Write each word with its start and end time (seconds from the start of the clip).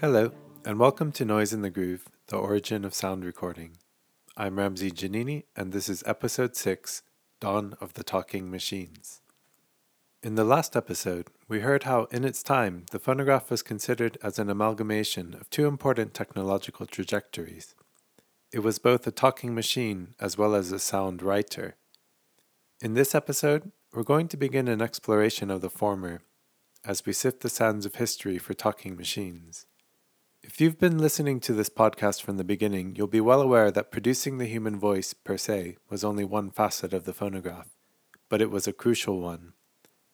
Hello, 0.00 0.32
and 0.64 0.78
welcome 0.78 1.12
to 1.12 1.26
Noise 1.26 1.52
in 1.52 1.60
the 1.60 1.68
Groove, 1.68 2.08
the 2.28 2.36
origin 2.36 2.86
of 2.86 2.94
sound 2.94 3.24
recording. 3.24 3.76
I'm 4.36 4.58
Ramsey 4.58 4.90
Janini, 4.90 5.44
and 5.54 5.72
this 5.72 5.90
is 5.90 6.02
episode 6.06 6.56
6 6.56 7.02
Dawn 7.38 7.76
of 7.82 7.92
the 7.94 8.02
Talking 8.02 8.50
Machines. 8.50 9.20
In 10.22 10.36
the 10.36 10.44
last 10.44 10.74
episode, 10.74 11.28
we 11.50 11.60
heard 11.60 11.82
how, 11.82 12.04
in 12.12 12.24
its 12.24 12.44
time, 12.44 12.86
the 12.92 12.98
phonograph 13.00 13.50
was 13.50 13.60
considered 13.60 14.16
as 14.22 14.38
an 14.38 14.48
amalgamation 14.48 15.34
of 15.34 15.50
two 15.50 15.66
important 15.66 16.14
technological 16.14 16.86
trajectories. 16.86 17.74
It 18.52 18.60
was 18.60 18.78
both 18.78 19.04
a 19.04 19.10
talking 19.10 19.52
machine 19.52 20.14
as 20.20 20.38
well 20.38 20.54
as 20.54 20.70
a 20.70 20.78
sound 20.78 21.22
writer. 21.22 21.74
In 22.80 22.94
this 22.94 23.16
episode, 23.16 23.72
we're 23.92 24.04
going 24.04 24.28
to 24.28 24.36
begin 24.36 24.68
an 24.68 24.80
exploration 24.80 25.50
of 25.50 25.60
the 25.60 25.68
former 25.68 26.22
as 26.84 27.04
we 27.04 27.12
sift 27.12 27.40
the 27.40 27.48
sands 27.48 27.84
of 27.84 27.96
history 27.96 28.38
for 28.38 28.54
talking 28.54 28.96
machines. 28.96 29.66
If 30.44 30.60
you've 30.60 30.78
been 30.78 30.98
listening 30.98 31.40
to 31.40 31.52
this 31.52 31.68
podcast 31.68 32.22
from 32.22 32.36
the 32.36 32.44
beginning, 32.44 32.94
you'll 32.94 33.08
be 33.08 33.20
well 33.20 33.42
aware 33.42 33.72
that 33.72 33.90
producing 33.90 34.38
the 34.38 34.46
human 34.46 34.78
voice 34.78 35.14
per 35.14 35.36
se 35.36 35.78
was 35.88 36.04
only 36.04 36.24
one 36.24 36.52
facet 36.52 36.92
of 36.92 37.06
the 37.06 37.12
phonograph, 37.12 37.70
but 38.28 38.40
it 38.40 38.52
was 38.52 38.68
a 38.68 38.72
crucial 38.72 39.20
one. 39.20 39.54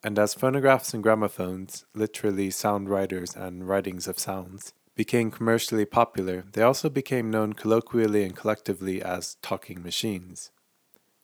And 0.07 0.17
as 0.17 0.33
phonographs 0.33 0.93
and 0.93 1.03
gramophones, 1.03 1.83
literally 1.93 2.49
sound 2.49 2.87
writers 2.87 3.35
and 3.35 3.67
writings 3.67 4.07
of 4.07 4.17
sounds, 4.17 4.73
became 4.95 5.29
commercially 5.29 5.83
popular, 5.83 6.45
they 6.53 6.61
also 6.61 6.87
became 6.87 7.29
known 7.29 7.51
colloquially 7.51 8.23
and 8.23 8.33
collectively 8.33 9.03
as 9.03 9.35
talking 9.41 9.83
machines. 9.83 10.49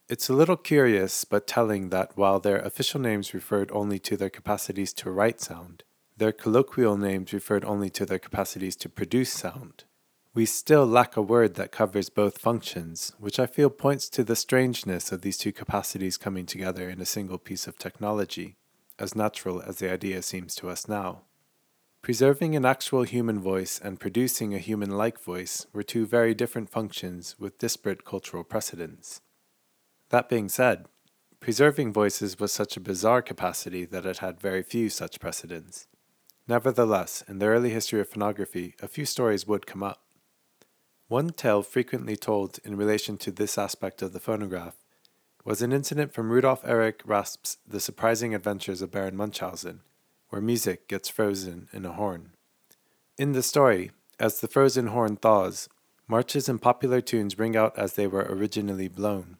It's 0.09 0.27
a 0.27 0.33
little 0.33 0.57
curious 0.57 1.23
but 1.23 1.47
telling 1.47 1.91
that 1.91 2.17
while 2.17 2.41
their 2.41 2.57
official 2.57 2.99
names 2.99 3.33
referred 3.33 3.71
only 3.71 3.99
to 3.99 4.17
their 4.17 4.29
capacities 4.29 4.91
to 4.95 5.09
write 5.09 5.39
sound, 5.39 5.85
their 6.17 6.33
colloquial 6.33 6.97
names 6.97 7.31
referred 7.31 7.63
only 7.63 7.89
to 7.91 8.05
their 8.05 8.19
capacities 8.19 8.75
to 8.75 8.89
produce 8.89 9.31
sound. 9.31 9.85
We 10.33 10.45
still 10.45 10.85
lack 10.85 11.15
a 11.15 11.21
word 11.21 11.55
that 11.55 11.71
covers 11.71 12.09
both 12.09 12.37
functions, 12.37 13.13
which 13.17 13.39
I 13.39 13.45
feel 13.45 13.69
points 13.69 14.09
to 14.09 14.25
the 14.25 14.35
strangeness 14.35 15.13
of 15.13 15.21
these 15.21 15.37
two 15.37 15.53
capacities 15.53 16.17
coming 16.17 16.45
together 16.45 16.89
in 16.89 16.99
a 16.99 17.05
single 17.05 17.37
piece 17.37 17.65
of 17.65 17.77
technology, 17.77 18.57
as 18.99 19.15
natural 19.15 19.61
as 19.61 19.77
the 19.77 19.91
idea 19.91 20.21
seems 20.21 20.55
to 20.55 20.69
us 20.69 20.87
now. 20.87 21.23
Preserving 22.01 22.55
an 22.55 22.65
actual 22.65 23.03
human 23.03 23.39
voice 23.39 23.79
and 23.81 23.99
producing 23.99 24.53
a 24.53 24.59
human 24.59 24.91
like 24.91 25.19
voice 25.19 25.65
were 25.71 25.83
two 25.83 26.05
very 26.05 26.33
different 26.33 26.69
functions 26.69 27.35
with 27.39 27.57
disparate 27.57 28.03
cultural 28.03 28.43
precedents. 28.43 29.21
That 30.09 30.27
being 30.27 30.49
said, 30.49 30.87
preserving 31.39 31.93
voices 31.93 32.39
was 32.39 32.51
such 32.51 32.75
a 32.75 32.81
bizarre 32.81 33.21
capacity 33.21 33.85
that 33.85 34.05
it 34.05 34.17
had 34.17 34.41
very 34.41 34.63
few 34.63 34.89
such 34.89 35.21
precedents. 35.21 35.87
Nevertheless, 36.45 37.23
in 37.27 37.39
the 37.39 37.45
early 37.45 37.69
history 37.69 38.01
of 38.01 38.09
phonography, 38.09 38.75
a 38.81 38.87
few 38.89 39.05
stories 39.05 39.47
would 39.47 39.65
come 39.65 39.81
up. 39.81 40.03
One 41.07 41.29
tale 41.29 41.63
frequently 41.63 42.17
told 42.17 42.59
in 42.65 42.75
relation 42.75 43.17
to 43.19 43.31
this 43.31 43.57
aspect 43.57 44.01
of 44.01 44.11
the 44.11 44.19
phonograph 44.19 44.75
was 45.45 45.61
an 45.61 45.73
incident 45.73 46.13
from 46.13 46.29
Rudolf 46.29 46.63
Erich 46.65 47.01
Raspe's 47.05 47.57
The 47.67 47.81
Surprising 47.81 48.33
Adventures 48.33 48.81
of 48.81 48.91
Baron 48.91 49.17
Munchausen, 49.17 49.81
where 50.29 50.41
music 50.41 50.87
gets 50.87 51.09
frozen 51.09 51.67
in 51.73 51.85
a 51.85 51.91
horn. 51.91 52.31
In 53.17 53.33
the 53.33 53.43
story, 53.43 53.91
as 54.19 54.39
the 54.39 54.47
frozen 54.47 54.87
horn 54.87 55.17
thaws, 55.17 55.67
marches 56.07 56.47
and 56.47 56.61
popular 56.61 57.01
tunes 57.01 57.37
ring 57.37 57.57
out 57.57 57.77
as 57.77 57.93
they 57.93 58.07
were 58.07 58.25
originally 58.29 58.87
blown. 58.87 59.35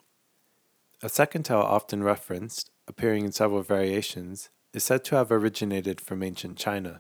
A 1.02 1.08
second 1.08 1.44
tale 1.44 1.60
often 1.60 2.04
referenced, 2.04 2.70
appearing 2.86 3.24
in 3.24 3.32
several 3.32 3.62
variations, 3.62 4.50
is 4.74 4.84
said 4.84 5.06
to 5.06 5.16
have 5.16 5.32
originated 5.32 6.02
from 6.02 6.22
ancient 6.22 6.58
China. 6.58 7.00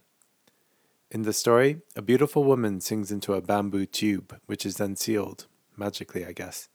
In 1.12 1.24
the 1.24 1.34
story, 1.34 1.82
a 1.96 2.02
beautiful 2.02 2.46
woman 2.46 2.80
sings 2.80 3.12
into 3.12 3.34
a 3.34 3.42
bamboo 3.42 3.86
tube, 3.86 4.40
which 4.46 4.66
is 4.66 4.78
then 4.78 4.96
sealed, 4.96 5.48
magically, 5.76 6.26
I 6.26 6.32
guess. 6.32 6.70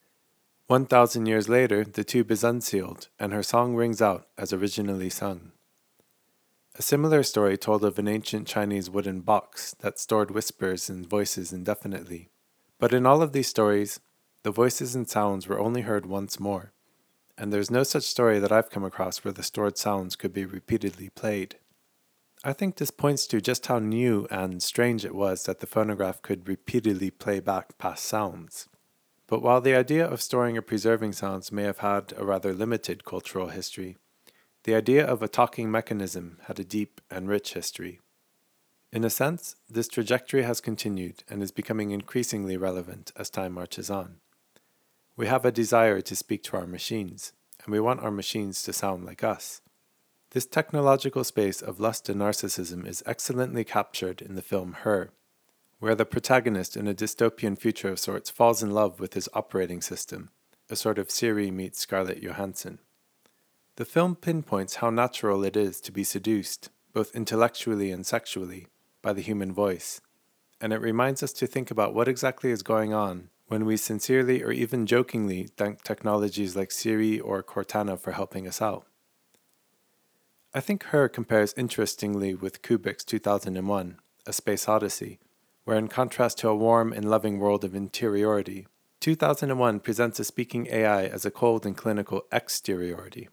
One 0.69 0.87
thousand 0.87 1.27
years 1.27 1.49
later, 1.49 1.85
the 1.85 2.05
tube 2.05 2.31
is 2.31 2.45
unsealed, 2.45 3.09
and 3.19 3.33
her 3.33 3.43
song 3.43 3.75
rings 3.75 4.01
out 4.01 4.29
as 4.39 4.53
originally 4.53 5.11
sung. 5.11 5.51
A 6.77 6.83
similar 6.83 7.25
story 7.25 7.57
told 7.57 7.85
of 7.85 7.99
an 7.99 8.07
ancient 8.07 8.47
Chinese 8.47 8.89
wooden 8.89 9.23
box 9.23 9.75
that 9.81 9.99
stored 9.99 10.31
whispers 10.31 10.89
and 10.89 11.05
voices 11.05 11.53
indefinitely. 11.53 12.29
But 12.79 12.95
in 12.95 13.05
all 13.05 13.23
of 13.23 13.33
these 13.33 13.49
stories, 13.49 13.99
the 14.45 14.53
voices 14.53 14.95
and 14.95 15.09
sounds 15.09 15.49
were 15.49 15.59
only 15.59 15.81
heard 15.81 16.07
once 16.07 16.39
more 16.39 16.73
and 17.39 17.53
there's 17.53 17.71
no 17.71 17.85
such 17.85 18.03
story 18.03 18.41
that 18.41 18.51
I've 18.51 18.71
come 18.71 18.85
across 18.85 19.25
where 19.25 19.33
the 19.33 19.45
stored 19.45 19.79
sounds 19.79 20.17
could 20.17 20.33
be 20.33 20.45
repeatedly 20.45 21.09
played. 21.09 21.57
I 22.45 22.53
think 22.53 22.77
this 22.77 22.91
points 22.91 23.27
to 23.29 23.41
just 23.41 23.67
how 23.67 23.79
new 23.79 24.27
and 24.31 24.63
strange 24.63 25.05
it 25.05 25.15
was 25.15 25.45
that 25.45 25.61
the 25.61 25.67
phonograph 25.67 26.21
could 26.21 26.49
repeatedly 26.49 27.11
play 27.11 27.41
back 27.41 27.79
past 27.79 28.05
sounds. 28.05 28.69
But 29.29 29.43
while 29.43 29.61
the 29.61 29.75
idea 29.75 30.07
of 30.07 30.23
storing 30.23 30.57
or 30.57 30.63
preserving 30.63 31.13
sounds 31.13 31.53
may 31.53 31.65
have 31.65 31.79
had 31.79 32.15
a 32.17 32.25
rather 32.25 32.55
limited 32.55 33.05
cultural 33.05 33.49
history, 33.49 33.99
the 34.65 34.75
idea 34.75 35.07
of 35.07 35.23
a 35.23 35.29
talking 35.29 35.71
mechanism 35.71 36.39
had 36.45 36.59
a 36.59 36.65
deep 36.65 37.01
and 37.11 37.29
rich 37.29 37.53
history. 37.53 38.01
In 38.91 39.05
a 39.05 39.11
sense, 39.11 39.55
this 39.69 39.87
trajectory 39.87 40.45
has 40.45 40.63
continued 40.63 41.25
and 41.29 41.43
is 41.43 41.53
becoming 41.53 41.91
increasingly 41.91 42.57
relevant 42.57 43.13
as 43.17 43.29
time 43.29 43.53
marches 43.53 43.91
on. 43.91 44.17
We 45.15 45.27
have 45.27 45.45
a 45.45 45.53
desire 45.53 46.01
to 46.01 46.17
speak 46.17 46.43
to 46.45 46.57
our 46.57 46.67
machines, 46.67 47.35
and 47.63 47.73
we 47.73 47.81
want 47.81 48.01
our 48.01 48.11
machines 48.11 48.63
to 48.63 48.73
sound 48.73 49.05
like 49.05 49.23
us. 49.23 49.61
This 50.31 50.47
technological 50.47 51.23
space 51.23 51.61
of 51.61 51.81
lust 51.81 52.09
and 52.09 52.21
narcissism 52.21 52.87
is 52.87 53.03
excellently 53.05 53.65
captured 53.65 54.23
in 54.23 54.37
the 54.37 54.43
film 54.43 54.73
Her, 54.85 55.11
where 55.81 55.95
the 55.95 56.05
protagonist 56.05 56.77
in 56.77 56.89
a 56.89 56.95
dystopian 56.95 57.57
future 57.57 57.89
of 57.89 57.99
sorts 57.99 58.31
falls 58.31 58.63
in 58.63 58.71
love 58.71 58.99
with 58.99 59.15
his 59.15 59.29
operating 59.33 59.81
system, 59.81 60.31
a 60.69 60.77
sort 60.77 60.99
of 60.99 61.11
Siri 61.11 61.51
meets 61.51 61.79
Scarlett 61.79 62.23
Johansson. 62.23 62.81
The 63.77 63.85
film 63.85 64.17
pinpoints 64.17 64.77
how 64.77 64.91
natural 64.91 65.45
it 65.45 65.57
is 65.57 65.81
to 65.83 65.93
be 65.93 66.03
seduced, 66.03 66.71
both 66.93 67.15
intellectually 67.15 67.93
and 67.93 68.05
sexually, 68.05 68.67
by 69.03 69.13
the 69.13 69.23
human 69.23 69.53
voice, 69.53 70.01
and 70.61 70.73
it 70.73 70.81
reminds 70.81 71.23
us 71.23 71.33
to 71.35 71.47
think 71.47 71.71
about 71.71 71.95
what 71.95 72.09
exactly 72.09 72.51
is 72.51 72.63
going 72.63 72.93
on 72.93 73.31
when 73.47 73.65
we 73.65 73.77
sincerely 73.77 74.43
or 74.43 74.53
even 74.53 74.85
jokingly 74.85 75.49
thank 75.57 75.83
technologies 75.83 76.57
like 76.57 76.71
Siri 76.71 77.19
or 77.19 77.43
Cortana 77.43 77.99
for 77.99 78.13
helping 78.13 78.47
us 78.47 78.61
out. 78.61 78.87
I 80.53 80.61
think 80.61 80.85
Her 80.85 81.09
compares 81.09 81.55
interestingly 81.57 82.35
with 82.35 82.63
Kubrick's 82.63 83.05
2001, 83.05 83.99
A 84.27 84.33
Space 84.33 84.69
Odyssey, 84.69 85.19
where 85.69 85.77
in 85.77 85.87
contrast 85.87 86.39
to 86.39 86.49
a 86.49 86.57
warm 86.57 86.95
and 86.95 87.11
loving 87.11 87.39
world 87.39 87.63
of 87.63 87.75
interiority, 87.75 88.67
2001 89.01 89.81
presents 89.81 90.19
a 90.19 90.25
speaking 90.25 90.67
AI 90.71 91.05
as 91.05 91.27
a 91.27 91.31
cold 91.31 91.67
and 91.67 91.77
clinical 91.77 92.23
exteriority, 92.33 93.29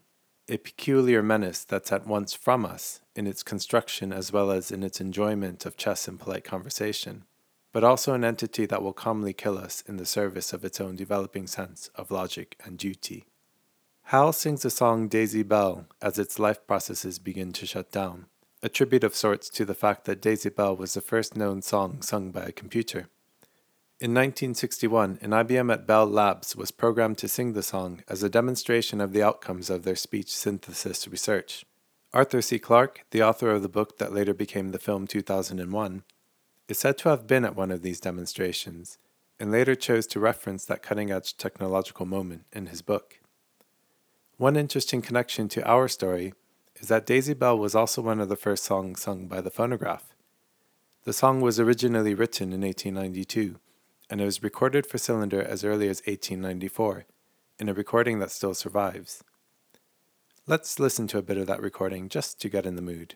a 0.50 0.57
peculiar 0.57 1.24
menace 1.24 1.63
that's 1.63 1.94
at 1.94 2.06
once 2.06 2.34
from 2.34 2.66
us 2.66 3.00
in 3.16 3.25
its 3.25 3.41
construction 3.41 4.12
as 4.12 4.34
well 4.34 4.51
as 4.51 4.69
in 4.69 4.84
its 4.84 5.00
enjoyment 5.00 5.66
of 5.66 5.78
chess 5.78 6.09
and 6.09 6.19
polite 6.19 6.44
conversation 6.44 7.24
but 7.72 7.85
also 7.85 8.13
an 8.13 8.25
entity 8.25 8.66
that 8.66 8.81
will 8.81 8.94
calmly 8.94 9.34
kill 9.34 9.57
us 9.57 9.84
in 9.88 9.95
the 9.95 10.06
service 10.06 10.51
of 10.51 10.66
its 10.66 10.81
own 10.81 10.95
developing 10.95 11.45
sense 11.45 11.90
of 11.95 12.09
logic 12.09 12.57
and 12.66 12.78
duty. 12.78 13.25
Hal 14.03 14.31
sings 14.31 14.62
the 14.62 14.69
song 14.69 15.09
Daisy 15.09 15.44
Bell 15.44 15.85
as 16.01 16.18
its 16.18 16.40
life 16.40 16.66
processes 16.68 17.18
begin 17.18 17.51
to 17.51 17.66
shut 17.66 17.91
down, 17.91 18.28
a 18.66 18.70
tribute 18.70 19.03
of 19.03 19.16
sorts 19.16 19.48
to 19.48 19.64
the 19.64 19.76
fact 19.76 20.06
that 20.06 20.20
Daisy 20.20 20.50
Bell 20.50 20.76
was 20.76 20.96
the 20.96 21.02
first 21.02 21.38
known 21.38 21.62
song 21.62 22.02
sung 22.02 22.31
by 22.31 22.46
a 22.46 22.52
computer. 22.52 23.09
In 24.00 24.12
1961, 24.12 25.20
an 25.22 25.30
IBM 25.30 25.72
at 25.72 25.86
Bell 25.86 26.07
Labs 26.07 26.56
was 26.56 26.72
programmed 26.72 27.19
to 27.19 27.28
sing 27.28 27.54
the 27.54 27.62
song 27.62 28.01
as 28.07 28.24
a 28.24 28.30
demonstration 28.30 29.00
of 29.00 29.13
the 29.13 29.22
outcomes 29.22 29.69
of 29.69 29.84
their 29.84 29.95
speech 29.95 30.36
synthesis 30.36 31.07
research. 31.07 31.63
Arthur 32.12 32.42
C. 32.42 32.57
Clarke, 32.57 33.06
the 33.12 33.22
author 33.22 33.51
of 33.51 33.62
the 33.62 33.69
book 33.69 34.00
that 34.00 34.12
later 34.12 34.34
became 34.34 34.72
the 34.72 34.80
film 34.80 35.06
2001, 35.06 36.04
is 36.68 36.80
said 36.80 36.98
to 36.98 37.10
have 37.10 37.28
been 37.28 37.45
at 37.45 37.56
one 37.56 37.69
of 37.69 37.84
these 37.84 38.00
demonstrations, 38.00 38.98
and 39.39 39.51
later 39.51 39.75
chose 39.75 40.07
to 40.07 40.19
reference 40.19 40.66
that 40.66 40.81
cutting 40.81 41.12
edge 41.12 41.38
technological 41.38 42.07
moment 42.07 42.45
in 42.51 42.66
his 42.66 42.81
book. 42.81 43.19
One 44.38 44.56
interesting 44.56 45.04
connection 45.04 45.50
to 45.50 45.63
our 45.69 45.88
story 45.88 46.34
is 46.80 46.88
that 46.88 47.06
Daisy 47.06 47.33
Bell 47.33 47.57
was 47.57 47.75
also 47.75 48.01
one 48.01 48.19
of 48.19 48.30
the 48.30 48.36
first 48.36 48.63
songs 48.63 49.01
sung 49.01 49.27
by 49.27 49.42
the 49.42 49.50
phonograph. 49.50 50.16
The 51.04 51.13
song 51.13 51.42
was 51.42 51.60
originally 51.60 52.13
written 52.13 52.51
in 52.51 52.62
1892, 52.62 53.60
and 54.10 54.22
it 54.22 54.25
was 54.25 54.44
recorded 54.44 54.86
for 54.86 54.98
cylinder 54.98 55.42
as 55.42 55.63
early 55.63 55.88
as 55.88 56.01
1894, 56.01 57.06
in 57.60 57.69
a 57.69 57.74
recording 57.74 58.19
that 58.19 58.31
still 58.31 58.54
survives. 58.54 59.24
Let's 60.48 60.80
listen 60.80 61.07
to 61.07 61.18
a 61.18 61.24
bit 61.24 61.38
of 61.38 61.48
that 61.48 61.62
recording 61.62 62.10
just 62.10 62.39
to 62.42 62.50
get 62.50 62.66
in 62.66 62.75
the 62.75 62.81
mood. 62.81 63.16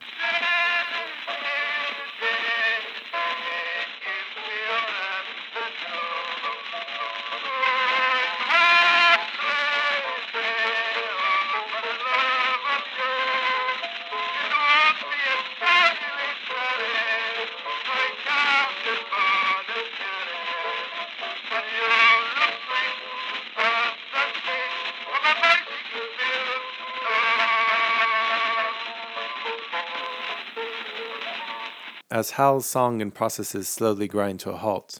As 32.12 32.32
Hal's 32.32 32.66
song 32.66 33.04
and 33.04 33.14
processes 33.14 33.70
slowly 33.70 34.08
grind 34.08 34.40
to 34.40 34.50
a 34.50 34.58
halt, 34.58 35.00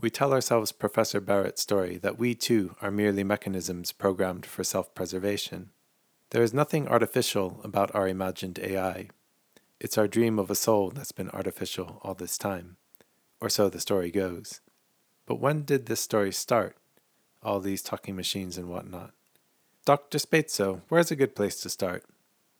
we 0.00 0.10
tell 0.10 0.32
ourselves 0.32 0.72
Professor 0.72 1.20
Barrett's 1.20 1.62
story 1.62 1.96
that 1.98 2.18
we 2.18 2.34
too 2.34 2.74
are 2.82 2.90
merely 2.90 3.22
mechanisms 3.22 3.92
programmed 3.92 4.44
for 4.44 4.64
self 4.64 4.92
preservation. 4.92 5.70
There 6.30 6.42
is 6.42 6.52
nothing 6.52 6.88
artificial 6.88 7.60
about 7.62 7.94
our 7.94 8.08
imagined 8.08 8.58
AI. 8.58 9.10
It's 9.78 9.96
our 9.96 10.08
dream 10.08 10.40
of 10.40 10.50
a 10.50 10.56
soul 10.56 10.90
that's 10.90 11.12
been 11.12 11.30
artificial 11.30 12.00
all 12.02 12.14
this 12.14 12.36
time. 12.36 12.78
Or 13.40 13.48
so 13.48 13.68
the 13.68 13.78
story 13.78 14.10
goes. 14.10 14.60
But 15.26 15.38
when 15.38 15.62
did 15.62 15.86
this 15.86 16.00
story 16.00 16.32
start? 16.32 16.76
All 17.44 17.60
these 17.60 17.80
talking 17.80 18.16
machines 18.16 18.58
and 18.58 18.68
whatnot. 18.68 19.12
Dr. 19.84 20.18
Sbaitso, 20.18 20.80
where's 20.88 21.12
a 21.12 21.16
good 21.16 21.36
place 21.36 21.60
to 21.60 21.70
start? 21.70 22.04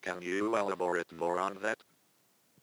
Can 0.01 0.23
you 0.23 0.55
elaborate 0.55 1.11
more 1.13 1.41
on 1.41 1.59
that? 1.63 1.83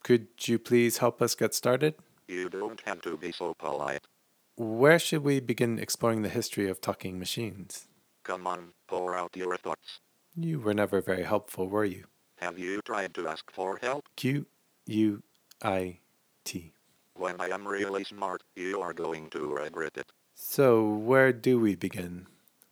Could 0.07 0.48
you 0.48 0.57
please 0.57 1.00
help 1.00 1.21
us 1.21 1.36
get 1.36 1.54
started? 1.54 1.95
You 2.30 2.48
don't 2.48 2.80
have 2.86 3.01
to 3.01 3.18
be 3.18 3.33
so 3.33 3.54
polite. 3.59 4.07
Where 4.56 5.00
should 5.00 5.21
we 5.21 5.42
begin 5.42 5.80
exploring 5.80 6.21
the 6.21 6.30
history 6.30 6.69
of 6.69 6.80
talking 6.80 7.19
machines? 7.19 7.89
Come 8.24 8.48
on, 8.48 8.69
pour 8.88 9.18
out 9.18 9.36
your 9.36 9.57
thoughts. 9.57 10.00
You 10.33 10.62
were 10.62 10.74
never 10.74 11.01
very 11.01 11.24
helpful, 11.24 11.68
were 11.68 11.83
you? 11.83 12.06
Have 12.38 12.57
you 12.57 12.80
tried 12.86 13.13
to 13.15 13.27
ask 13.27 13.51
for 13.51 13.80
help? 13.81 14.06
Q 14.15 14.45
U 14.86 15.24
I 15.62 16.00
T. 16.45 16.71
When 17.13 17.36
I 17.42 17.50
am 17.50 17.68
really 17.68 18.06
smart, 18.06 18.44
you 18.56 18.80
are 18.80 18.94
going 18.94 19.30
to 19.31 19.53
regret 19.53 19.98
it. 19.98 20.13
So, 20.33 20.88
where 20.88 21.33
do 21.33 21.60
we 21.60 21.75
begin? 21.75 22.27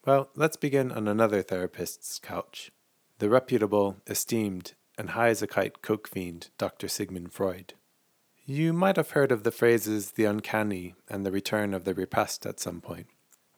Well, 0.06 0.30
let's 0.36 0.56
begin 0.56 0.90
on 0.90 1.10
another 1.10 1.42
therapist's 1.42 2.18
couch. 2.18 2.72
The 3.20 3.28
reputable, 3.28 3.98
esteemed, 4.08 4.76
and 4.98 5.12
high 5.12 5.30
as 5.30 5.42
a 5.42 5.48
kite 5.48 5.82
coke 5.82 6.08
fiend, 6.08 6.50
Dr. 6.58 6.88
Sigmund 6.88 7.34
Freud. 7.34 7.74
You 8.46 8.74
might 8.74 8.98
have 8.98 9.12
heard 9.12 9.32
of 9.32 9.44
the 9.44 9.52
phrases 9.52 10.12
the 10.12 10.26
uncanny 10.26 10.96
and 11.10 11.26
the 11.26 11.32
return 11.32 11.74
of 11.74 11.84
the 11.84 11.94
repressed 11.94 12.46
at 12.46 12.60
some 12.60 12.80
point. 12.80 13.08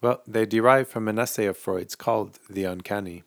Well, 0.01 0.21
they 0.27 0.45
derive 0.45 0.87
from 0.87 1.07
an 1.07 1.19
essay 1.19 1.45
of 1.45 1.57
Freud's 1.57 1.95
called 1.95 2.39
The 2.49 2.63
Uncanny. 2.63 3.23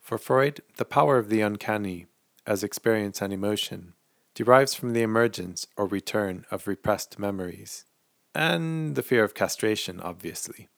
For 0.00 0.18
Freud, 0.18 0.60
the 0.76 0.84
power 0.84 1.18
of 1.18 1.28
the 1.28 1.40
uncanny, 1.40 2.06
as 2.46 2.62
experience 2.62 3.20
and 3.20 3.32
emotion, 3.32 3.94
derives 4.34 4.74
from 4.74 4.92
the 4.92 5.02
emergence 5.02 5.66
or 5.76 5.86
return 5.86 6.44
of 6.50 6.68
repressed 6.68 7.18
memories, 7.18 7.84
and 8.34 8.94
the 8.94 9.02
fear 9.02 9.24
of 9.24 9.34
castration, 9.34 10.00
obviously. 10.00 10.68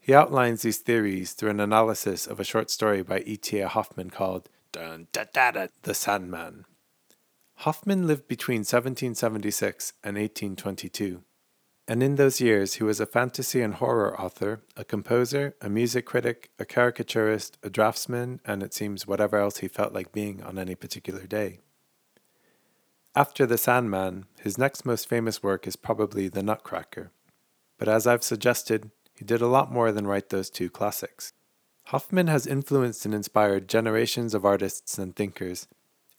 He 0.00 0.14
outlines 0.14 0.62
these 0.62 0.78
theories 0.78 1.32
through 1.32 1.50
an 1.50 1.60
analysis 1.60 2.26
of 2.26 2.40
a 2.40 2.44
short 2.44 2.70
story 2.70 3.02
by 3.02 3.20
E.T.A. 3.20 3.68
Hoffmann 3.68 4.10
called 4.10 4.48
Dun, 4.72 5.08
da, 5.12 5.24
da, 5.32 5.50
da, 5.50 5.66
The 5.82 5.94
Sandman. 5.94 6.64
Hoffmann 7.56 8.06
lived 8.06 8.28
between 8.28 8.60
1776 8.60 9.92
and 10.02 10.16
1822 10.16 11.22
and 11.90 12.04
in 12.04 12.14
those 12.14 12.40
years 12.40 12.74
he 12.74 12.84
was 12.84 13.00
a 13.00 13.04
fantasy 13.04 13.60
and 13.60 13.74
horror 13.74 14.18
author, 14.20 14.62
a 14.76 14.84
composer, 14.84 15.56
a 15.60 15.68
music 15.68 16.06
critic, 16.06 16.50
a 16.56 16.64
caricaturist, 16.64 17.58
a 17.64 17.68
draftsman, 17.68 18.40
and 18.44 18.62
it 18.62 18.72
seems 18.72 19.08
whatever 19.08 19.38
else 19.38 19.56
he 19.56 19.66
felt 19.66 19.92
like 19.92 20.12
being 20.12 20.40
on 20.40 20.56
any 20.56 20.76
particular 20.76 21.26
day. 21.26 21.58
After 23.16 23.44
The 23.44 23.58
Sandman, 23.58 24.26
his 24.40 24.56
next 24.56 24.86
most 24.86 25.08
famous 25.08 25.42
work 25.42 25.66
is 25.66 25.74
probably 25.74 26.28
The 26.28 26.44
Nutcracker. 26.44 27.10
But 27.76 27.88
as 27.88 28.06
I've 28.06 28.22
suggested, 28.22 28.92
he 29.12 29.24
did 29.24 29.40
a 29.40 29.48
lot 29.48 29.72
more 29.72 29.90
than 29.90 30.06
write 30.06 30.28
those 30.28 30.48
two 30.48 30.70
classics. 30.70 31.32
Hoffmann 31.90 32.28
has 32.28 32.46
influenced 32.46 33.04
and 33.04 33.12
inspired 33.12 33.66
generations 33.66 34.32
of 34.32 34.44
artists 34.44 34.96
and 34.96 35.16
thinkers, 35.16 35.66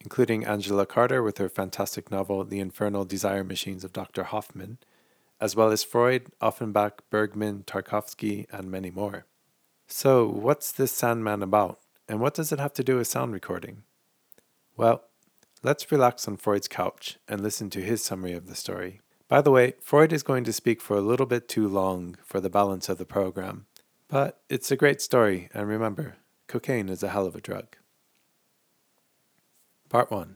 including 0.01 0.43
Angela 0.43 0.85
Carter 0.85 1.23
with 1.23 1.37
her 1.37 1.47
fantastic 1.47 2.11
novel 2.11 2.43
The 2.43 2.59
Infernal 2.59 3.05
Desire 3.05 3.45
Machines 3.45 3.85
of 3.85 3.93
Dr. 3.93 4.23
Hoffman, 4.23 4.79
as 5.39 5.55
well 5.55 5.71
as 5.71 5.85
Freud, 5.85 6.25
Offenbach, 6.41 7.03
Bergman, 7.09 7.63
Tarkovsky, 7.63 8.47
and 8.51 8.69
many 8.69 8.91
more. 8.91 9.23
So, 9.87 10.27
what's 10.27 10.73
this 10.73 10.91
Sandman 10.91 11.41
about, 11.41 11.79
and 12.05 12.19
what 12.19 12.33
does 12.33 12.51
it 12.51 12.59
have 12.59 12.73
to 12.73 12.83
do 12.83 12.97
with 12.97 13.07
sound 13.07 13.31
recording? 13.31 13.83
Well, 14.75 15.05
let's 15.63 15.89
relax 15.89 16.27
on 16.27 16.35
Freud's 16.35 16.67
couch 16.67 17.17
and 17.29 17.39
listen 17.39 17.69
to 17.69 17.81
his 17.81 18.03
summary 18.03 18.33
of 18.33 18.47
the 18.47 18.55
story. 18.55 18.99
By 19.29 19.39
the 19.39 19.51
way, 19.51 19.75
Freud 19.79 20.11
is 20.11 20.21
going 20.21 20.43
to 20.43 20.51
speak 20.51 20.81
for 20.81 20.97
a 20.97 21.01
little 21.01 21.25
bit 21.25 21.47
too 21.47 21.69
long 21.69 22.17
for 22.25 22.41
the 22.41 22.49
balance 22.49 22.89
of 22.89 22.97
the 22.97 23.05
program, 23.05 23.67
but 24.11 24.43
it's 24.49 24.69
a 24.69 24.75
great 24.75 25.01
story, 25.01 25.49
and 25.53 25.67
remember, 25.67 26.17
cocaine 26.45 26.89
is 26.89 27.01
a 27.01 27.09
hell 27.09 27.25
of 27.25 27.35
a 27.35 27.41
drug. 27.41 27.75
Part 29.89 30.11
1 30.11 30.35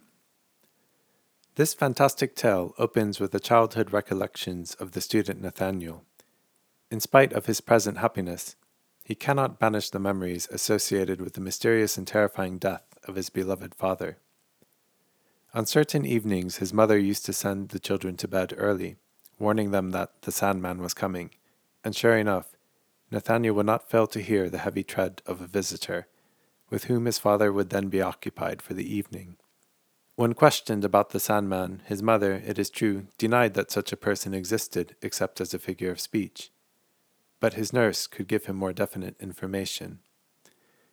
this 1.56 1.74
fantastic 1.74 2.36
tale 2.36 2.74
opens 2.78 3.22
with 3.22 3.32
the 3.32 3.40
childhood 3.40 3.94
recollections 3.94 4.74
of 4.76 4.92
the 4.92 5.00
student 5.00 5.42
Nathaniel. 5.42 6.04
In 6.92 7.00
spite 7.00 7.32
of 7.32 7.46
his 7.46 7.62
present 7.62 8.00
happiness, 8.00 8.58
he 9.06 9.16
cannot 9.16 9.58
banish 9.58 9.90
the 9.90 10.00
memories 10.00 10.50
associated 10.52 11.22
with 11.22 11.34
the 11.34 11.40
mysterious 11.40 11.98
and 11.98 12.06
terrifying 12.06 12.58
death 12.58 12.98
of 13.06 13.16
his 13.16 13.30
beloved 13.30 13.74
father. 13.74 14.18
On 15.54 15.66
certain 15.66 16.06
evenings, 16.06 16.58
his 16.58 16.74
mother 16.74 16.98
used 16.98 17.26
to 17.28 17.32
send 17.32 17.70
the 17.70 17.80
children 17.80 18.18
to 18.18 18.28
bed 18.28 18.54
early, 18.58 18.98
warning 19.40 19.72
them 19.72 19.92
that 19.92 20.24
the 20.24 20.34
Sandman 20.34 20.82
was 20.82 20.94
coming, 20.94 21.30
and 21.86 21.96
sure 21.96 22.18
enough, 22.18 22.55
Nathaniel 23.12 23.56
would 23.56 23.66
not 23.66 23.90
fail 23.90 24.08
to 24.08 24.22
hear 24.22 24.50
the 24.50 24.60
heavy 24.60 24.84
tread 24.84 25.22
of 25.26 25.42
a 25.42 25.48
visitor, 25.48 26.08
with 26.70 26.86
whom 26.86 27.06
his 27.06 27.20
father 27.20 27.54
would 27.54 27.70
then 27.70 27.90
be 27.90 28.02
occupied 28.02 28.62
for 28.62 28.74
the 28.74 28.94
evening. 28.94 29.38
When 30.16 30.34
questioned 30.34 30.86
about 30.86 31.10
the 31.10 31.20
Sandman, 31.20 31.82
his 31.86 32.02
mother, 32.02 32.42
it 32.46 32.58
is 32.58 32.70
true, 32.70 33.08
denied 33.18 33.54
that 33.56 33.70
such 33.70 33.92
a 33.92 33.98
person 33.98 34.34
existed 34.34 34.96
except 35.02 35.42
as 35.42 35.54
a 35.54 35.60
figure 35.60 35.92
of 35.92 36.00
speech. 36.00 36.52
But 37.40 37.54
his 37.54 37.74
nurse 37.74 38.08
could 38.08 38.28
give 38.28 38.46
him 38.46 38.56
more 38.56 38.74
definite 38.74 39.16
information. 39.20 40.00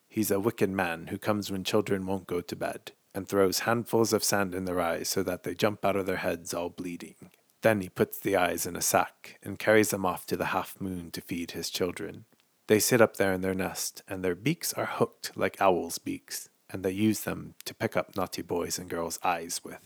He's 0.09 0.31
a 0.31 0.41
wicked 0.41 0.71
man 0.71 1.07
who 1.07 1.19
comes 1.19 1.51
when 1.51 1.65
children 1.65 2.05
won't 2.05 2.27
go 2.27 2.41
to 2.41 2.57
bed, 2.57 2.93
and 3.15 3.29
throws 3.29 3.61
handfuls 3.61 4.13
of 4.13 4.25
sand 4.25 4.55
in 4.55 4.65
their 4.65 4.81
eyes 4.81 5.09
so 5.09 5.23
that 5.23 5.45
they 5.45 5.55
jump 5.55 5.85
out 5.85 5.97
of 5.97 6.07
their 6.07 6.17
heads 6.17 6.53
all 6.53 6.69
bleeding. 6.69 7.31
Then 7.63 7.81
he 7.81 7.89
puts 7.89 8.19
the 8.19 8.37
eyes 8.37 8.67
in 8.67 8.77
a 8.77 8.83
sack 8.83 9.39
and 9.43 9.59
carries 9.59 9.91
them 9.91 10.05
off 10.05 10.27
to 10.27 10.37
the 10.37 10.47
half 10.47 10.81
moon 10.81 11.11
to 11.13 11.21
feed 11.21 11.53
his 11.53 11.71
children. 11.71 12.25
They 12.67 12.81
sit 12.81 13.01
up 13.01 13.17
there 13.17 13.33
in 13.33 13.41
their 13.41 13.55
nest, 13.55 14.03
and 14.09 14.25
their 14.25 14.35
beaks 14.35 14.73
are 14.75 14.87
hooked 14.87 15.37
like 15.37 15.61
owls' 15.61 15.99
beaks, 15.99 16.49
and 16.69 16.83
they 16.85 16.91
use 16.91 17.21
them 17.21 17.55
to 17.65 17.75
pick 17.75 17.97
up 17.97 18.17
naughty 18.17 18.43
boys 18.43 18.79
and 18.79 18.91
girls' 18.91 19.19
eyes 19.23 19.61
with. 19.65 19.81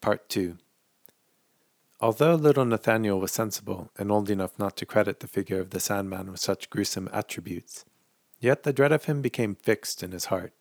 Part 0.00 0.28
2 0.28 0.58
Although 2.00 2.34
little 2.34 2.64
Nathaniel 2.64 3.20
was 3.20 3.32
sensible 3.32 3.90
and 3.98 4.10
old 4.10 4.30
enough 4.30 4.58
not 4.58 4.76
to 4.78 4.86
credit 4.86 5.20
the 5.20 5.28
figure 5.28 5.60
of 5.60 5.70
the 5.70 5.80
Sandman 5.80 6.30
with 6.30 6.40
such 6.40 6.70
gruesome 6.70 7.10
attributes, 7.12 7.84
yet 8.38 8.62
the 8.62 8.72
dread 8.72 8.92
of 8.92 9.04
him 9.04 9.20
became 9.20 9.54
fixed 9.54 10.02
in 10.02 10.12
his 10.12 10.26
heart. 10.26 10.54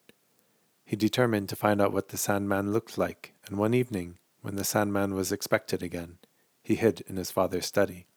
He 0.84 0.98
determined 0.98 1.48
to 1.50 1.56
find 1.56 1.82
out 1.82 1.94
what 1.94 2.10
the 2.10 2.18
Sandman 2.18 2.74
looked 2.74 2.98
like, 2.98 3.34
and 3.48 3.58
one 3.58 3.74
evening, 3.74 4.20
when 4.42 4.56
the 4.56 4.64
Sandman 4.64 5.14
was 5.14 5.32
expected 5.32 5.84
again, 5.84 6.18
he 6.62 6.76
hid 6.76 7.02
in 7.08 7.16
his 7.16 7.32
father's 7.32 7.66
study. 7.66 8.08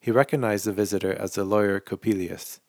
He 0.00 0.10
recognized 0.10 0.64
the 0.64 0.72
visitor 0.72 1.12
as 1.12 1.34
the 1.34 1.44
lawyer 1.44 1.80
Coppelius, 1.80 2.60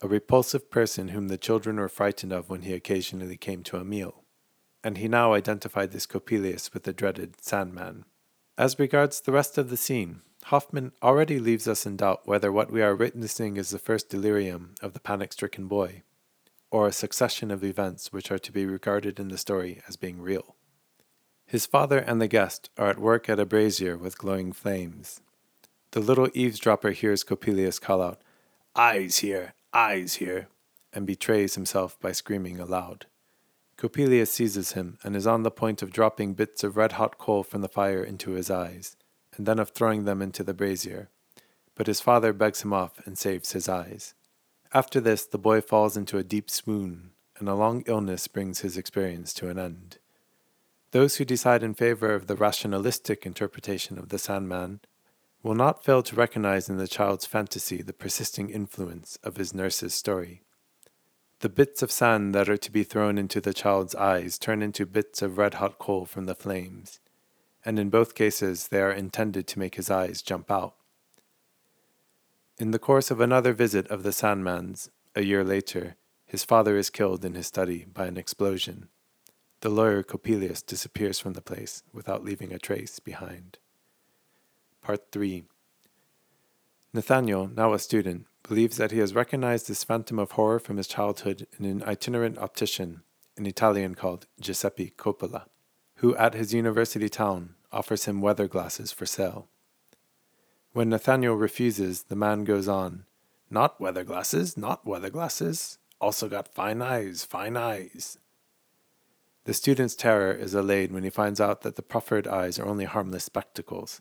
a 0.00 0.08
repulsive 0.08 0.70
person 0.70 1.08
whom 1.08 1.28
the 1.28 1.38
children 1.38 1.76
were 1.76 1.88
frightened 1.88 2.32
of 2.32 2.50
when 2.50 2.62
he 2.62 2.72
occasionally 2.72 3.36
came 3.36 3.62
to 3.64 3.78
a 3.78 3.84
meal, 3.84 4.24
and 4.82 4.98
he 4.98 5.08
now 5.08 5.32
identified 5.32 5.92
this 5.92 6.06
Coppelius 6.06 6.72
with 6.72 6.84
the 6.84 6.92
dreaded 6.92 7.40
Sandman. 7.40 8.04
As 8.56 8.78
regards 8.78 9.20
the 9.20 9.32
rest 9.32 9.58
of 9.58 9.70
the 9.70 9.76
scene, 9.76 10.20
Hoffmann 10.44 10.92
already 11.02 11.38
leaves 11.38 11.66
us 11.66 11.86
in 11.86 11.96
doubt 11.96 12.26
whether 12.26 12.52
what 12.52 12.70
we 12.70 12.82
are 12.82 12.94
witnessing 12.94 13.56
is 13.56 13.70
the 13.70 13.78
first 13.78 14.10
delirium 14.10 14.74
of 14.82 14.92
the 14.92 15.00
panic 15.00 15.32
stricken 15.32 15.66
boy, 15.68 16.02
or 16.70 16.86
a 16.86 16.92
succession 16.92 17.50
of 17.50 17.64
events 17.64 18.12
which 18.12 18.30
are 18.30 18.38
to 18.38 18.52
be 18.52 18.66
regarded 18.66 19.18
in 19.18 19.28
the 19.28 19.38
story 19.38 19.80
as 19.88 19.96
being 19.96 20.20
real. 20.20 20.56
His 21.46 21.66
father 21.66 21.98
and 21.98 22.20
the 22.20 22.28
guest 22.28 22.70
are 22.76 22.88
at 22.88 22.98
work 22.98 23.28
at 23.28 23.38
a 23.38 23.46
brazier 23.46 23.96
with 23.96 24.18
glowing 24.18 24.52
flames. 24.52 25.20
The 25.92 26.00
little 26.00 26.28
eavesdropper 26.34 26.90
hears 26.90 27.22
Coppelius 27.22 27.80
call 27.80 28.02
out, 28.02 28.22
Eyes 28.74 29.18
here, 29.18 29.54
eyes 29.72 30.14
here, 30.14 30.48
and 30.92 31.06
betrays 31.06 31.54
himself 31.54 31.98
by 32.00 32.12
screaming 32.12 32.58
aloud. 32.58 33.06
Coppelius 33.76 34.32
seizes 34.32 34.72
him 34.72 34.98
and 35.04 35.14
is 35.14 35.26
on 35.26 35.42
the 35.42 35.50
point 35.50 35.82
of 35.82 35.92
dropping 35.92 36.34
bits 36.34 36.64
of 36.64 36.76
red 36.76 36.92
hot 36.92 37.18
coal 37.18 37.42
from 37.42 37.60
the 37.60 37.68
fire 37.68 38.02
into 38.02 38.32
his 38.32 38.50
eyes, 38.50 38.96
and 39.36 39.46
then 39.46 39.58
of 39.58 39.70
throwing 39.70 40.04
them 40.04 40.22
into 40.22 40.42
the 40.42 40.54
brazier. 40.54 41.10
But 41.74 41.88
his 41.88 42.00
father 42.00 42.32
begs 42.32 42.62
him 42.62 42.72
off 42.72 43.04
and 43.04 43.18
saves 43.18 43.52
his 43.52 43.68
eyes. 43.68 44.14
After 44.72 45.00
this, 45.00 45.26
the 45.26 45.38
boy 45.38 45.60
falls 45.60 45.96
into 45.96 46.18
a 46.18 46.24
deep 46.24 46.50
swoon, 46.50 47.10
and 47.38 47.48
a 47.48 47.54
long 47.54 47.82
illness 47.86 48.28
brings 48.28 48.60
his 48.60 48.76
experience 48.76 49.32
to 49.34 49.48
an 49.48 49.58
end. 49.58 49.98
Those 50.94 51.16
who 51.16 51.24
decide 51.24 51.64
in 51.64 51.74
favor 51.74 52.14
of 52.14 52.28
the 52.28 52.36
rationalistic 52.36 53.26
interpretation 53.26 53.98
of 53.98 54.10
the 54.10 54.18
Sandman 54.18 54.78
will 55.42 55.56
not 55.56 55.84
fail 55.84 56.04
to 56.04 56.14
recognize 56.14 56.68
in 56.68 56.76
the 56.76 56.86
child's 56.86 57.26
fantasy 57.26 57.82
the 57.82 57.92
persisting 57.92 58.48
influence 58.48 59.18
of 59.24 59.36
his 59.36 59.52
nurse's 59.52 59.92
story. 59.92 60.42
The 61.40 61.48
bits 61.48 61.82
of 61.82 61.90
sand 61.90 62.32
that 62.36 62.48
are 62.48 62.56
to 62.56 62.70
be 62.70 62.84
thrown 62.84 63.18
into 63.18 63.40
the 63.40 63.52
child's 63.52 63.96
eyes 63.96 64.38
turn 64.38 64.62
into 64.62 64.86
bits 64.86 65.20
of 65.20 65.36
red 65.36 65.54
hot 65.54 65.80
coal 65.80 66.06
from 66.06 66.26
the 66.26 66.34
flames, 66.36 67.00
and 67.64 67.76
in 67.80 67.90
both 67.90 68.14
cases 68.14 68.68
they 68.68 68.80
are 68.80 68.92
intended 68.92 69.48
to 69.48 69.58
make 69.58 69.74
his 69.74 69.90
eyes 69.90 70.22
jump 70.22 70.48
out. 70.48 70.76
In 72.56 72.70
the 72.70 72.78
course 72.78 73.10
of 73.10 73.18
another 73.18 73.52
visit 73.52 73.88
of 73.88 74.04
the 74.04 74.12
Sandmans, 74.12 74.90
a 75.16 75.22
year 75.24 75.42
later, 75.42 75.96
his 76.24 76.44
father 76.44 76.76
is 76.76 76.88
killed 76.88 77.24
in 77.24 77.34
his 77.34 77.48
study 77.48 77.84
by 77.92 78.06
an 78.06 78.16
explosion. 78.16 78.90
The 79.64 79.70
lawyer 79.70 80.02
Coppelius 80.02 80.60
disappears 80.60 81.18
from 81.18 81.32
the 81.32 81.40
place 81.40 81.82
without 81.90 82.22
leaving 82.22 82.52
a 82.52 82.58
trace 82.58 82.98
behind. 82.98 83.56
Part 84.82 85.10
3 85.10 85.44
Nathaniel, 86.92 87.48
now 87.48 87.72
a 87.72 87.78
student, 87.78 88.26
believes 88.46 88.76
that 88.76 88.90
he 88.90 88.98
has 88.98 89.14
recognized 89.14 89.66
this 89.66 89.82
phantom 89.82 90.18
of 90.18 90.32
horror 90.32 90.58
from 90.58 90.76
his 90.76 90.86
childhood 90.86 91.46
in 91.58 91.64
an 91.64 91.82
itinerant 91.84 92.36
optician, 92.36 93.04
an 93.38 93.46
Italian 93.46 93.94
called 93.94 94.26
Giuseppe 94.38 94.92
Coppola, 94.98 95.46
who 95.94 96.14
at 96.16 96.34
his 96.34 96.52
university 96.52 97.08
town 97.08 97.54
offers 97.72 98.04
him 98.04 98.20
weather 98.20 98.46
glasses 98.46 98.92
for 98.92 99.06
sale. 99.06 99.48
When 100.74 100.90
Nathaniel 100.90 101.36
refuses, 101.36 102.02
the 102.02 102.16
man 102.16 102.44
goes 102.44 102.68
on, 102.68 103.06
Not 103.48 103.80
weather 103.80 104.04
glasses, 104.04 104.58
not 104.58 104.84
weather 104.84 105.08
glasses. 105.08 105.78
Also 106.02 106.28
got 106.28 106.52
fine 106.52 106.82
eyes, 106.82 107.24
fine 107.24 107.56
eyes. 107.56 108.18
The 109.44 109.54
student's 109.54 109.94
terror 109.94 110.32
is 110.32 110.54
allayed 110.54 110.90
when 110.90 111.04
he 111.04 111.10
finds 111.10 111.40
out 111.40 111.60
that 111.62 111.76
the 111.76 111.82
proffered 111.82 112.26
eyes 112.26 112.58
are 112.58 112.66
only 112.66 112.86
harmless 112.86 113.24
spectacles, 113.24 114.00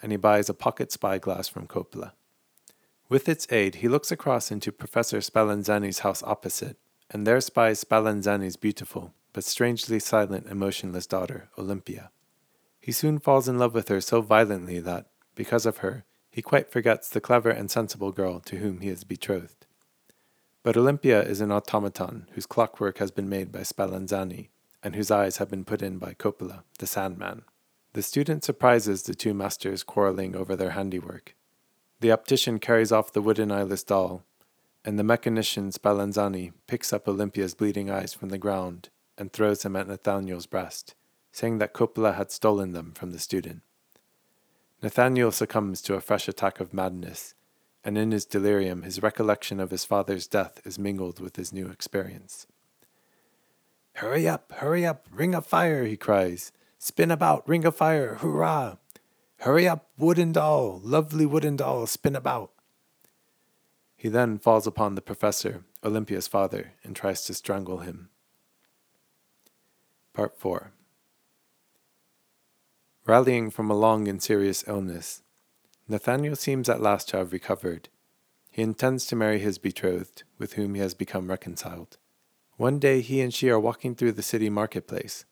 and 0.00 0.12
he 0.12 0.16
buys 0.16 0.48
a 0.48 0.54
pocket 0.54 0.90
spyglass 0.90 1.46
from 1.46 1.66
Coppola. 1.66 2.12
With 3.10 3.28
its 3.28 3.46
aid, 3.50 3.76
he 3.76 3.88
looks 3.88 4.10
across 4.10 4.50
into 4.50 4.72
Professor 4.72 5.18
Spallanzani's 5.18 6.00
house 6.00 6.22
opposite, 6.22 6.78
and 7.10 7.26
there 7.26 7.40
spies 7.40 7.84
Spallanzani's 7.84 8.56
beautiful, 8.56 9.12
but 9.32 9.44
strangely 9.44 9.98
silent 9.98 10.46
and 10.46 10.58
motionless 10.58 11.06
daughter, 11.06 11.50
Olympia. 11.58 12.10
He 12.80 12.92
soon 12.92 13.18
falls 13.18 13.48
in 13.48 13.58
love 13.58 13.74
with 13.74 13.88
her 13.88 14.00
so 14.00 14.22
violently 14.22 14.80
that, 14.80 15.06
because 15.34 15.66
of 15.66 15.78
her, 15.78 16.04
he 16.30 16.40
quite 16.40 16.70
forgets 16.70 17.08
the 17.10 17.20
clever 17.20 17.50
and 17.50 17.70
sensible 17.70 18.12
girl 18.12 18.40
to 18.40 18.56
whom 18.56 18.80
he 18.80 18.88
is 18.88 19.04
betrothed. 19.04 19.66
But 20.62 20.76
Olympia 20.76 21.22
is 21.22 21.40
an 21.40 21.52
automaton 21.52 22.28
whose 22.32 22.46
clockwork 22.46 22.98
has 22.98 23.10
been 23.10 23.28
made 23.28 23.52
by 23.52 23.60
Spallanzani, 23.60 24.48
and 24.82 24.94
whose 24.94 25.10
eyes 25.10 25.38
have 25.38 25.50
been 25.50 25.64
put 25.64 25.82
in 25.82 25.98
by 25.98 26.14
Coppola, 26.14 26.62
the 26.78 26.86
Sandman. 26.86 27.42
The 27.94 28.02
student 28.02 28.44
surprises 28.44 29.02
the 29.02 29.14
two 29.14 29.34
masters 29.34 29.82
quarreling 29.82 30.36
over 30.36 30.54
their 30.54 30.70
handiwork. 30.70 31.34
The 32.00 32.12
optician 32.12 32.58
carries 32.58 32.92
off 32.92 33.12
the 33.12 33.22
wooden 33.22 33.50
eyeless 33.50 33.82
doll, 33.82 34.24
and 34.84 34.98
the 34.98 35.04
mechanician 35.04 35.70
Spallanzani 35.70 36.52
picks 36.66 36.92
up 36.92 37.08
Olympia's 37.08 37.54
bleeding 37.54 37.90
eyes 37.90 38.14
from 38.14 38.28
the 38.28 38.38
ground 38.38 38.90
and 39.16 39.32
throws 39.32 39.62
them 39.62 39.74
at 39.74 39.88
Nathaniel's 39.88 40.46
breast, 40.46 40.94
saying 41.32 41.58
that 41.58 41.74
Coppola 41.74 42.14
had 42.14 42.30
stolen 42.30 42.72
them 42.72 42.92
from 42.92 43.10
the 43.10 43.18
student. 43.18 43.62
Nathaniel 44.80 45.32
succumbs 45.32 45.82
to 45.82 45.94
a 45.94 46.00
fresh 46.00 46.28
attack 46.28 46.60
of 46.60 46.72
madness, 46.72 47.34
and 47.82 47.98
in 47.98 48.12
his 48.12 48.24
delirium 48.24 48.82
his 48.82 49.02
recollection 49.02 49.58
of 49.58 49.72
his 49.72 49.84
father's 49.84 50.28
death 50.28 50.60
is 50.64 50.78
mingled 50.78 51.18
with 51.18 51.34
his 51.34 51.52
new 51.52 51.68
experience. 51.68 52.46
Hurry 53.98 54.28
up, 54.28 54.52
hurry 54.52 54.86
up, 54.86 55.08
ring 55.10 55.34
of 55.34 55.44
fire, 55.44 55.84
he 55.84 55.96
cries. 55.96 56.52
Spin 56.78 57.10
about, 57.10 57.48
ring 57.48 57.64
of 57.64 57.74
fire, 57.74 58.14
hurrah! 58.14 58.76
Hurry 59.38 59.66
up, 59.66 59.88
wooden 59.98 60.30
doll, 60.30 60.80
lovely 60.84 61.26
wooden 61.26 61.56
doll, 61.56 61.84
spin 61.88 62.14
about. 62.14 62.52
He 63.96 64.08
then 64.08 64.38
falls 64.38 64.68
upon 64.68 64.94
the 64.94 65.02
professor, 65.02 65.64
Olympia's 65.82 66.28
father, 66.28 66.74
and 66.84 66.94
tries 66.94 67.24
to 67.24 67.34
strangle 67.34 67.78
him. 67.78 68.10
Part 70.12 70.38
4 70.38 70.70
Rallying 73.04 73.50
from 73.50 73.68
a 73.68 73.76
long 73.76 74.06
and 74.06 74.22
serious 74.22 74.62
illness, 74.68 75.22
Nathaniel 75.88 76.36
seems 76.36 76.68
at 76.68 76.80
last 76.80 77.08
to 77.08 77.16
have 77.16 77.32
recovered. 77.32 77.88
He 78.48 78.62
intends 78.62 79.06
to 79.06 79.16
marry 79.16 79.40
his 79.40 79.58
betrothed, 79.58 80.22
with 80.38 80.52
whom 80.52 80.76
he 80.76 80.80
has 80.82 80.94
become 80.94 81.28
reconciled. 81.28 81.98
One 82.58 82.80
day 82.80 83.02
he 83.02 83.20
and 83.20 83.32
she 83.32 83.50
are 83.50 83.60
walking 83.60 83.94
through 83.94 84.12
the 84.12 84.22
city 84.22 84.50
marketplace, 84.50 85.24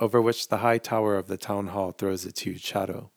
over 0.00 0.20
which 0.20 0.48
the 0.48 0.58
high 0.58 0.76
tower 0.76 1.16
of 1.16 1.28
the 1.28 1.38
town 1.38 1.68
hall 1.68 1.92
throws 1.92 2.26
its 2.26 2.42
huge 2.42 2.62
shadow. 2.62 3.10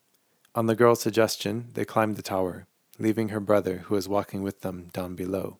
On 0.55 0.67
the 0.67 0.75
girl's 0.75 1.01
suggestion, 1.01 1.67
they 1.74 1.83
climb 1.83 2.13
the 2.13 2.21
tower, 2.21 2.65
leaving 2.97 3.27
her 3.27 3.41
brother, 3.41 3.79
who 3.79 3.97
is 3.97 4.07
walking 4.07 4.41
with 4.41 4.62
them, 4.62 4.88
down 4.93 5.15
below. 5.15 5.57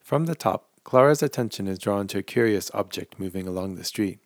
From 0.00 0.24
the 0.24 0.34
top, 0.34 0.70
Clara's 0.82 1.22
attention 1.22 1.68
is 1.68 1.78
drawn 1.78 2.06
to 2.06 2.18
a 2.18 2.22
curious 2.22 2.70
object 2.72 3.20
moving 3.20 3.46
along 3.46 3.74
the 3.74 3.84
street. 3.84 4.20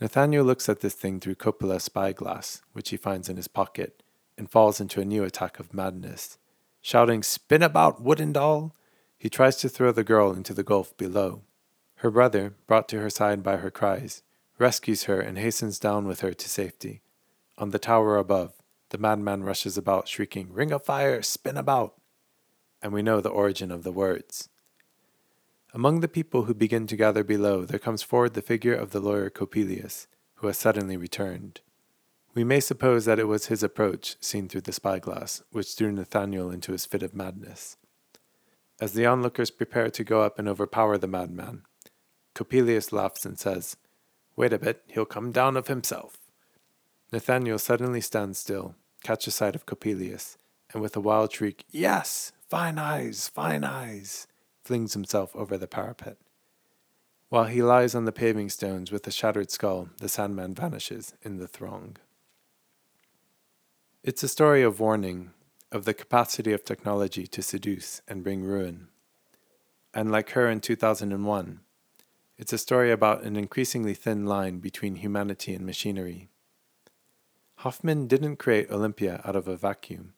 Nathaniel 0.00 0.44
looks 0.44 0.68
at 0.68 0.78
this 0.78 0.94
thing 0.94 1.18
through 1.18 1.34
Coppola's 1.34 1.82
spyglass, 1.82 2.62
which 2.72 2.90
he 2.90 2.96
finds 2.96 3.28
in 3.28 3.36
his 3.36 3.48
pocket, 3.48 4.00
and 4.38 4.48
falls 4.48 4.80
into 4.80 5.00
a 5.00 5.04
new 5.04 5.24
attack 5.24 5.58
of 5.58 5.74
madness. 5.74 6.38
Shouting, 6.80 7.24
Spin 7.24 7.64
about, 7.64 8.00
wooden 8.00 8.32
doll! 8.32 8.76
He 9.18 9.28
tries 9.28 9.56
to 9.56 9.68
throw 9.68 9.90
the 9.90 10.04
girl 10.04 10.30
into 10.30 10.54
the 10.54 10.62
gulf 10.62 10.96
below. 10.96 11.42
Her 12.04 12.10
brother, 12.10 12.52
brought 12.66 12.86
to 12.90 13.00
her 13.00 13.08
side 13.08 13.42
by 13.42 13.56
her 13.56 13.70
cries, 13.70 14.22
rescues 14.58 15.04
her 15.04 15.22
and 15.22 15.38
hastens 15.38 15.78
down 15.78 16.06
with 16.06 16.20
her 16.20 16.34
to 16.34 16.48
safety. 16.50 17.00
On 17.56 17.70
the 17.70 17.78
tower 17.78 18.18
above, 18.18 18.52
the 18.90 18.98
madman 18.98 19.42
rushes 19.42 19.78
about, 19.78 20.06
shrieking, 20.06 20.52
Ring 20.52 20.70
of 20.70 20.84
fire, 20.84 21.22
spin 21.22 21.56
about! 21.56 21.94
And 22.82 22.92
we 22.92 23.00
know 23.00 23.22
the 23.22 23.30
origin 23.30 23.70
of 23.70 23.84
the 23.84 23.90
words. 23.90 24.50
Among 25.72 26.00
the 26.00 26.06
people 26.06 26.42
who 26.42 26.52
begin 26.52 26.86
to 26.88 26.96
gather 26.96 27.24
below, 27.24 27.64
there 27.64 27.78
comes 27.78 28.02
forward 28.02 28.34
the 28.34 28.42
figure 28.42 28.74
of 28.74 28.90
the 28.90 29.00
lawyer 29.00 29.30
Coppelius, 29.30 30.06
who 30.34 30.48
has 30.48 30.58
suddenly 30.58 30.98
returned. 30.98 31.62
We 32.34 32.44
may 32.44 32.60
suppose 32.60 33.06
that 33.06 33.18
it 33.18 33.28
was 33.28 33.46
his 33.46 33.62
approach, 33.62 34.16
seen 34.20 34.50
through 34.50 34.60
the 34.60 34.72
spyglass, 34.72 35.42
which 35.52 35.72
threw 35.72 35.90
Nathaniel 35.90 36.50
into 36.50 36.72
his 36.72 36.84
fit 36.84 37.02
of 37.02 37.14
madness. 37.14 37.78
As 38.78 38.92
the 38.92 39.06
onlookers 39.06 39.50
prepare 39.50 39.88
to 39.88 40.04
go 40.04 40.20
up 40.20 40.38
and 40.38 40.46
overpower 40.46 40.98
the 40.98 41.08
madman, 41.08 41.62
Coppelius 42.34 42.92
laughs 42.92 43.24
and 43.24 43.38
says, 43.38 43.76
Wait 44.36 44.52
a 44.52 44.58
bit, 44.58 44.82
he'll 44.88 45.04
come 45.04 45.30
down 45.30 45.56
of 45.56 45.68
himself. 45.68 46.18
Nathaniel 47.12 47.58
suddenly 47.58 48.00
stands 48.00 48.38
still, 48.38 48.74
catches 49.02 49.36
sight 49.36 49.54
of 49.54 49.66
Coppelius, 49.66 50.36
and 50.72 50.82
with 50.82 50.96
a 50.96 51.00
wild 51.00 51.32
shriek, 51.32 51.64
Yes! 51.70 52.32
Fine 52.48 52.78
eyes! 52.78 53.28
Fine 53.28 53.64
eyes! 53.64 54.26
flings 54.64 54.94
himself 54.94 55.34
over 55.36 55.56
the 55.56 55.68
parapet. 55.68 56.18
While 57.28 57.44
he 57.44 57.62
lies 57.62 57.94
on 57.94 58.04
the 58.04 58.12
paving 58.12 58.48
stones 58.48 58.90
with 58.90 59.06
a 59.06 59.10
shattered 59.10 59.50
skull, 59.50 59.88
the 59.98 60.08
Sandman 60.08 60.54
vanishes 60.54 61.14
in 61.22 61.38
the 61.38 61.48
throng. 61.48 61.96
It's 64.02 64.22
a 64.22 64.28
story 64.28 64.62
of 64.62 64.80
warning, 64.80 65.30
of 65.72 65.84
the 65.84 65.94
capacity 65.94 66.52
of 66.52 66.64
technology 66.64 67.26
to 67.26 67.42
seduce 67.42 68.02
and 68.06 68.22
bring 68.22 68.42
ruin. 68.44 68.88
And 69.92 70.12
like 70.12 70.30
her 70.30 70.48
in 70.48 70.60
2001, 70.60 71.60
it's 72.44 72.52
a 72.52 72.58
story 72.58 72.92
about 72.92 73.22
an 73.22 73.36
increasingly 73.36 73.94
thin 73.94 74.26
line 74.26 74.58
between 74.58 74.96
humanity 74.96 75.54
and 75.54 75.64
machinery. 75.64 76.28
Hoffmann 77.60 78.06
didn't 78.06 78.36
create 78.36 78.70
Olympia 78.70 79.22
out 79.24 79.34
of 79.34 79.48
a 79.48 79.56
vacuum. 79.56 80.12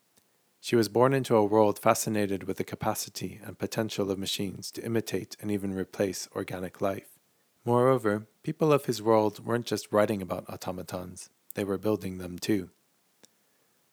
She 0.58 0.74
was 0.74 0.88
born 0.88 1.14
into 1.14 1.36
a 1.36 1.44
world 1.44 1.78
fascinated 1.78 2.42
with 2.42 2.56
the 2.56 2.64
capacity 2.64 3.38
and 3.44 3.56
potential 3.56 4.10
of 4.10 4.18
machines 4.18 4.72
to 4.72 4.84
imitate 4.84 5.36
and 5.40 5.52
even 5.52 5.72
replace 5.72 6.28
organic 6.34 6.80
life. 6.80 7.20
Moreover, 7.64 8.26
people 8.42 8.72
of 8.72 8.86
his 8.86 9.00
world 9.00 9.46
weren't 9.46 9.64
just 9.64 9.92
writing 9.92 10.20
about 10.20 10.50
automatons, 10.50 11.30
they 11.54 11.62
were 11.62 11.78
building 11.78 12.18
them 12.18 12.40
too. 12.40 12.70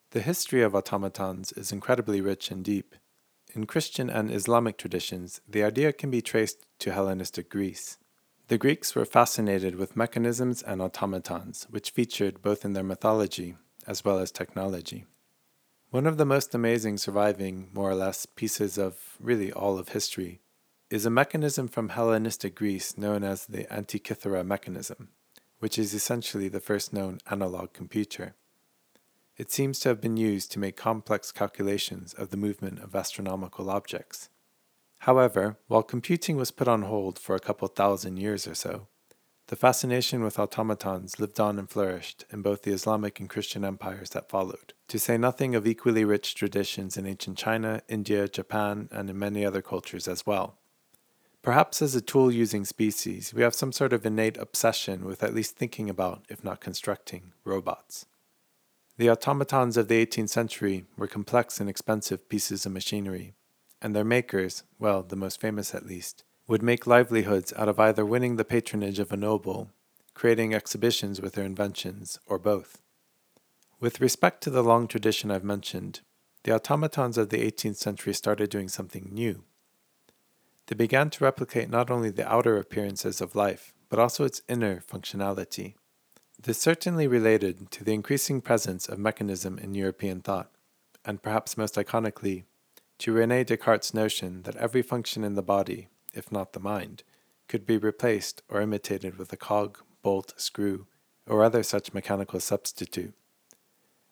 The 0.10 0.22
history 0.22 0.64
of 0.64 0.74
automatons 0.74 1.52
is 1.52 1.72
incredibly 1.72 2.20
rich 2.20 2.50
and 2.50 2.66
deep. 2.66 2.96
In 3.54 3.68
Christian 3.68 4.10
and 4.10 4.32
Islamic 4.32 4.80
traditions, 4.80 5.40
the 5.48 5.64
idea 5.64 5.94
can 5.94 6.10
be 6.10 6.24
traced 6.24 6.66
to 6.80 6.94
Hellenistic 6.94 7.48
Greece. 7.52 8.00
The 8.54 8.60
Greeks 8.60 8.94
were 8.94 9.04
fascinated 9.04 9.78
with 9.78 9.96
mechanisms 9.96 10.62
and 10.62 10.80
automatons, 10.80 11.66
which 11.72 11.90
featured 11.90 12.44
both 12.44 12.64
in 12.64 12.74
their 12.74 12.84
mythology 12.84 13.56
as 13.88 14.06
well 14.06 14.20
as 14.20 14.32
technology. 14.32 15.06
One 15.90 16.06
of 16.06 16.18
the 16.18 16.26
most 16.26 16.54
amazing 16.54 17.00
surviving, 17.00 17.72
more 17.74 17.90
or 17.90 17.96
less, 17.96 18.28
pieces 18.28 18.78
of 18.78 19.18
really 19.20 19.52
all 19.52 19.80
of 19.80 19.90
history 19.90 20.40
is 20.92 21.04
a 21.04 21.10
mechanism 21.10 21.68
from 21.68 21.90
Hellenistic 21.90 22.54
Greece 22.54 22.96
known 22.96 23.24
as 23.24 23.48
the 23.48 23.64
Antikythera 23.72 24.46
mechanism, 24.46 25.10
which 25.58 25.80
is 25.80 25.96
essentially 25.96 26.48
the 26.48 26.60
first 26.60 26.94
known 26.94 27.18
analog 27.32 27.74
computer. 27.74 28.36
It 29.36 29.52
seems 29.52 29.80
to 29.80 29.90
have 29.90 30.00
been 30.00 30.16
used 30.16 30.52
to 30.52 30.60
make 30.60 30.78
complex 30.78 31.32
calculations 31.32 32.14
of 32.14 32.30
the 32.30 32.38
movement 32.38 32.84
of 32.84 32.96
astronomical 32.96 33.72
objects. 33.72 34.30
However, 35.04 35.58
while 35.68 35.84
computing 35.84 36.38
was 36.38 36.52
put 36.52 36.70
on 36.70 36.84
hold 36.84 37.20
for 37.20 37.36
a 37.36 37.40
couple 37.40 37.68
thousand 37.68 38.16
years 38.16 38.48
or 38.48 38.56
so, 38.56 38.88
the 39.48 39.58
fascination 39.58 40.24
with 40.24 40.40
automatons 40.40 41.20
lived 41.20 41.42
on 41.42 41.60
and 41.60 41.70
flourished 41.70 42.24
in 42.32 42.42
both 42.42 42.62
the 42.62 42.72
Islamic 42.72 43.20
and 43.20 43.30
Christian 43.30 43.66
empires 43.66 44.12
that 44.12 44.30
followed, 44.30 44.72
to 44.88 44.98
say 44.98 45.18
nothing 45.18 45.56
of 45.56 45.68
equally 45.68 46.06
rich 46.06 46.36
traditions 46.36 46.96
in 46.96 47.06
ancient 47.06 47.38
China, 47.38 47.82
India, 47.90 48.30
Japan, 48.30 48.88
and 48.94 49.10
in 49.10 49.20
many 49.20 49.46
other 49.46 49.62
cultures 49.62 50.08
as 50.08 50.26
well. 50.26 50.58
Perhaps 51.42 51.82
as 51.82 51.96
a 51.96 52.02
tool 52.02 52.32
using 52.32 52.64
species, 52.64 53.34
we 53.34 53.42
have 53.42 53.54
some 53.54 53.74
sort 53.74 53.92
of 53.92 54.06
innate 54.06 54.38
obsession 54.38 55.04
with 55.04 55.22
at 55.22 55.36
least 55.36 55.58
thinking 55.58 55.90
about, 55.90 56.24
if 56.30 56.46
not 56.46 56.62
constructing, 56.62 57.34
robots. 57.44 58.06
The 58.96 59.10
automatons 59.10 59.76
of 59.76 59.90
the 59.90 60.06
18th 60.06 60.30
century 60.30 60.86
were 60.96 61.08
complex 61.08 61.60
and 61.60 61.70
expensive 61.70 62.30
pieces 62.30 62.66
of 62.66 62.72
machinery, 62.72 63.34
and 63.84 63.94
their 63.94 64.06
makers, 64.06 64.64
well, 64.80 65.04
the 65.04 65.18
most 65.18 65.40
famous 65.40 65.76
at 65.76 65.86
least, 65.86 66.24
would 66.48 66.64
make 66.64 66.88
livelihoods 66.88 67.54
out 67.58 67.70
of 67.70 67.80
either 67.80 68.06
winning 68.06 68.38
the 68.38 68.46
patronage 68.46 68.98
of 68.98 69.12
a 69.12 69.18
noble, 69.18 69.70
creating 70.14 70.54
exhibitions 70.54 71.22
with 71.22 71.34
their 71.34 71.46
inventions, 71.46 72.18
or 72.26 72.40
both. 72.40 72.82
With 73.80 74.00
respect 74.00 74.42
to 74.44 74.50
the 74.50 74.64
long 74.64 74.88
tradition 74.88 75.30
I've 75.30 75.44
mentioned, 75.44 76.00
the 76.44 76.56
automatons 76.56 77.18
of 77.18 77.30
the 77.30 77.40
18th 77.40 77.76
century 77.76 78.14
started 78.14 78.50
doing 78.50 78.70
something 78.70 79.10
new. 79.12 79.44
They 80.68 80.76
began 80.76 81.10
to 81.12 81.24
replicate 81.24 81.70
not 81.70 81.92
only 81.92 82.10
the 82.10 82.28
outer 82.32 82.58
appearances 82.58 83.20
of 83.20 83.36
life, 83.36 83.74
but 83.90 84.00
also 84.00 84.24
its 84.24 84.42
inner 84.48 84.82
functionality. 84.82 85.76
This 86.42 86.58
certainly 86.58 87.08
related 87.08 87.70
to 87.72 87.84
the 87.84 87.94
increasing 87.94 88.42
presence 88.42 88.88
of 88.88 88.98
mechanism 88.98 89.58
in 89.58 89.76
European 89.76 90.22
thought, 90.22 90.50
and 91.06 91.22
perhaps 91.22 91.58
most 91.58 91.76
iconically, 91.76 92.46
to 93.00 93.14
Rene 93.14 93.44
Descartes' 93.44 93.94
notion 93.94 94.44
that 94.44 94.56
every 94.56 94.82
function 94.82 95.24
in 95.24 95.36
the 95.36 95.42
body, 95.42 95.88
if 96.14 96.32
not 96.32 96.54
the 96.54 96.60
mind, 96.60 97.04
could 97.48 97.66
be 97.66 97.78
replaced 97.78 98.42
or 98.50 98.62
imitated 98.62 99.18
with 99.18 99.32
a 99.34 99.38
cog, 99.38 99.80
bolt, 100.02 100.34
screw, 100.38 100.88
or 101.28 101.44
other 101.44 101.64
such 101.64 101.94
mechanical 101.94 102.40
substitute. 102.40 103.14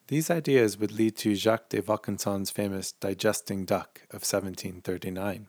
These 0.08 0.30
ideas 0.30 0.78
would 0.78 0.92
lead 0.92 1.16
to 1.18 1.36
Jacques 1.36 1.70
de 1.70 1.82
Vaucanson's 1.82 2.52
famous 2.52 2.92
digesting 2.92 3.66
duck 3.66 4.02
of 4.10 4.24
1739. 4.24 5.48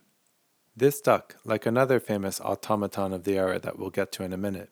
This 0.77 1.01
duck, 1.01 1.37
like 1.45 1.67
another 1.67 2.01
famous 2.01 2.41
automaton 2.41 3.13
of 3.13 3.25
the 3.25 3.37
era 3.37 3.59
that 3.59 3.79
we'll 3.79 3.91
get 3.91 4.13
to 4.13 4.23
in 4.23 4.33
a 4.33 4.39
minute, 4.39 4.71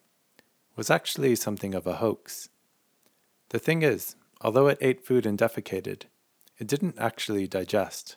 was 0.77 0.91
actually 0.91 1.35
something 1.35 1.75
of 1.75 1.87
a 1.87 1.97
hoax. 1.97 2.49
The 3.51 3.59
thing 3.59 3.83
is, 3.83 4.15
although 4.41 4.69
it 4.69 4.79
ate 4.81 5.05
food 5.05 5.27
and 5.27 5.39
defecated, 5.39 6.05
it 6.57 6.67
didn't 6.67 6.99
actually 6.99 7.47
digest. 7.47 8.17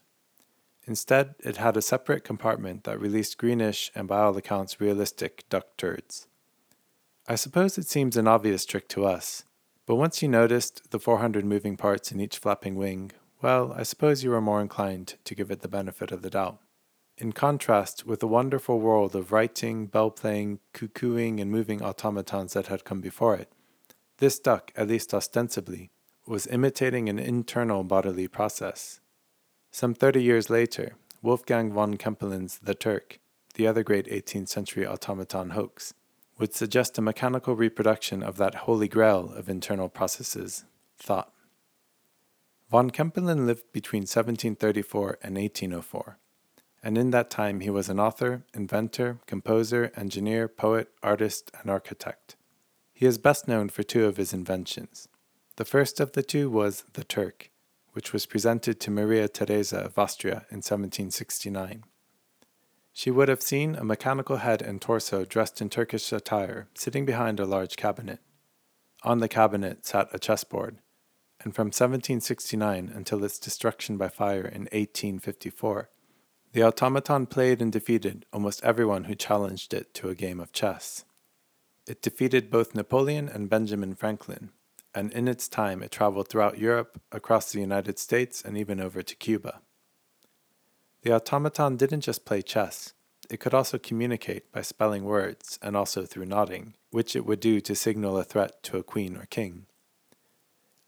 Instead, 0.85 1.35
it 1.39 1.57
had 1.57 1.77
a 1.77 1.81
separate 1.81 2.23
compartment 2.23 2.83
that 2.83 2.99
released 2.99 3.37
greenish 3.37 3.91
and 3.95 4.07
by 4.07 4.19
all 4.19 4.35
accounts 4.35 4.81
realistic 4.81 5.43
duck 5.49 5.77
turds. 5.77 6.27
I 7.27 7.35
suppose 7.35 7.77
it 7.77 7.87
seems 7.87 8.17
an 8.17 8.27
obvious 8.27 8.65
trick 8.65 8.89
to 8.89 9.05
us, 9.05 9.45
but 9.85 9.95
once 9.95 10.21
you 10.21 10.27
noticed 10.27 10.91
the 10.91 10.99
400 10.99 11.45
moving 11.45 11.77
parts 11.77 12.11
in 12.11 12.19
each 12.19 12.37
flapping 12.37 12.75
wing, 12.75 13.11
well, 13.41 13.73
I 13.73 13.83
suppose 13.83 14.23
you 14.23 14.29
were 14.29 14.41
more 14.41 14.61
inclined 14.61 15.15
to 15.23 15.35
give 15.35 15.51
it 15.51 15.61
the 15.61 15.67
benefit 15.67 16.11
of 16.11 16.21
the 16.21 16.29
doubt. 16.29 16.59
In 17.17 17.31
contrast 17.31 18.05
with 18.05 18.19
the 18.19 18.27
wonderful 18.27 18.79
world 18.79 19.15
of 19.15 19.31
writing, 19.31 19.85
bell 19.85 20.09
playing, 20.11 20.59
cuckooing, 20.73 21.39
and 21.39 21.51
moving 21.51 21.81
automatons 21.81 22.53
that 22.53 22.67
had 22.67 22.85
come 22.85 23.01
before 23.01 23.35
it, 23.35 23.51
this 24.17 24.39
duck, 24.39 24.71
at 24.75 24.87
least 24.87 25.13
ostensibly, 25.13 25.91
was 26.25 26.47
imitating 26.47 27.09
an 27.09 27.19
internal 27.19 27.83
bodily 27.83 28.27
process. 28.27 28.99
Some 29.73 29.95
30 29.95 30.21
years 30.21 30.51
later, 30.51 30.93
Wolfgang 31.23 31.73
von 31.73 31.97
Kempelen's 31.97 32.59
The 32.59 32.75
Turk, 32.75 33.17
the 33.55 33.65
other 33.65 33.81
great 33.81 34.05
18th 34.05 34.47
century 34.47 34.85
automaton 34.85 35.49
hoax, 35.49 35.95
would 36.37 36.53
suggest 36.53 36.99
a 36.99 37.01
mechanical 37.01 37.55
reproduction 37.55 38.21
of 38.21 38.37
that 38.37 38.53
holy 38.69 38.87
grail 38.87 39.33
of 39.35 39.49
internal 39.49 39.89
processes, 39.89 40.65
thought. 40.99 41.33
Von 42.69 42.91
Kempelen 42.91 43.47
lived 43.47 43.71
between 43.73 44.03
1734 44.03 45.17
and 45.23 45.37
1804 45.37 46.19
and 46.83 46.97
in 46.97 47.09
that 47.11 47.29
time 47.29 47.61
he 47.61 47.69
was 47.69 47.89
an 47.89 47.99
author, 47.99 48.43
inventor, 48.53 49.19
composer, 49.25 49.91
engineer, 49.95 50.49
poet, 50.49 50.89
artist, 51.01 51.49
and 51.59 51.71
architect. 51.71 52.35
He 52.93 53.05
is 53.05 53.17
best 53.17 53.47
known 53.47 53.69
for 53.69 53.81
two 53.81 54.05
of 54.05 54.17
his 54.17 54.33
inventions. 54.33 55.07
The 55.55 55.65
first 55.65 55.99
of 55.99 56.11
the 56.11 56.21
two 56.21 56.49
was 56.49 56.83
the 56.93 57.05
Turk, 57.05 57.49
which 57.93 58.11
was 58.11 58.25
presented 58.25 58.79
to 58.79 58.91
Maria 58.91 59.27
Theresa 59.27 59.77
of 59.77 59.97
Austria 59.97 60.45
in 60.51 60.57
1769. 60.57 61.83
She 62.91 63.09
would 63.09 63.29
have 63.29 63.41
seen 63.41 63.75
a 63.75 63.83
mechanical 63.83 64.37
head 64.37 64.61
and 64.61 64.79
torso 64.79 65.25
dressed 65.25 65.61
in 65.61 65.69
Turkish 65.69 66.11
attire 66.11 66.67
sitting 66.75 67.05
behind 67.05 67.39
a 67.39 67.45
large 67.45 67.75
cabinet. 67.75 68.19
On 69.03 69.19
the 69.19 69.27
cabinet 69.27 69.85
sat 69.85 70.09
a 70.13 70.19
chessboard, 70.19 70.77
and 71.43 71.55
from 71.55 71.67
1769 71.67 72.91
until 72.93 73.23
its 73.23 73.39
destruction 73.39 73.97
by 73.97 74.09
fire 74.09 74.45
in 74.45 74.63
1854, 74.71 75.89
the 76.53 76.63
automaton 76.63 77.25
played 77.25 77.61
and 77.61 77.71
defeated 77.71 78.25
almost 78.31 78.63
everyone 78.63 79.05
who 79.05 79.15
challenged 79.15 79.73
it 79.73 79.93
to 79.95 80.09
a 80.09 80.15
game 80.15 80.39
of 80.39 80.53
chess. 80.53 81.03
It 81.87 82.01
defeated 82.01 82.51
both 82.51 82.75
Napoleon 82.75 83.27
and 83.27 83.49
Benjamin 83.49 83.95
Franklin, 83.95 84.51
and 84.95 85.11
in 85.11 85.27
its 85.27 85.47
time 85.47 85.81
it 85.81 85.91
traveled 85.91 86.27
throughout 86.27 86.59
Europe, 86.59 87.01
across 87.11 87.51
the 87.51 87.59
United 87.59 87.99
States, 87.99 88.41
and 88.41 88.57
even 88.57 88.79
over 88.79 89.01
to 89.01 89.15
Cuba. 89.15 89.61
The 91.01 91.13
automaton 91.13 91.77
didn't 91.77 92.01
just 92.01 92.25
play 92.25 92.41
chess, 92.41 92.93
it 93.29 93.39
could 93.39 93.53
also 93.53 93.77
communicate 93.77 94.51
by 94.51 94.61
spelling 94.61 95.05
words 95.05 95.57
and 95.61 95.75
also 95.75 96.05
through 96.05 96.25
nodding, 96.25 96.75
which 96.91 97.15
it 97.15 97.25
would 97.25 97.39
do 97.39 97.61
to 97.61 97.75
signal 97.75 98.17
a 98.17 98.23
threat 98.23 98.61
to 98.63 98.77
a 98.77 98.83
queen 98.83 99.15
or 99.15 99.25
king. 99.25 99.65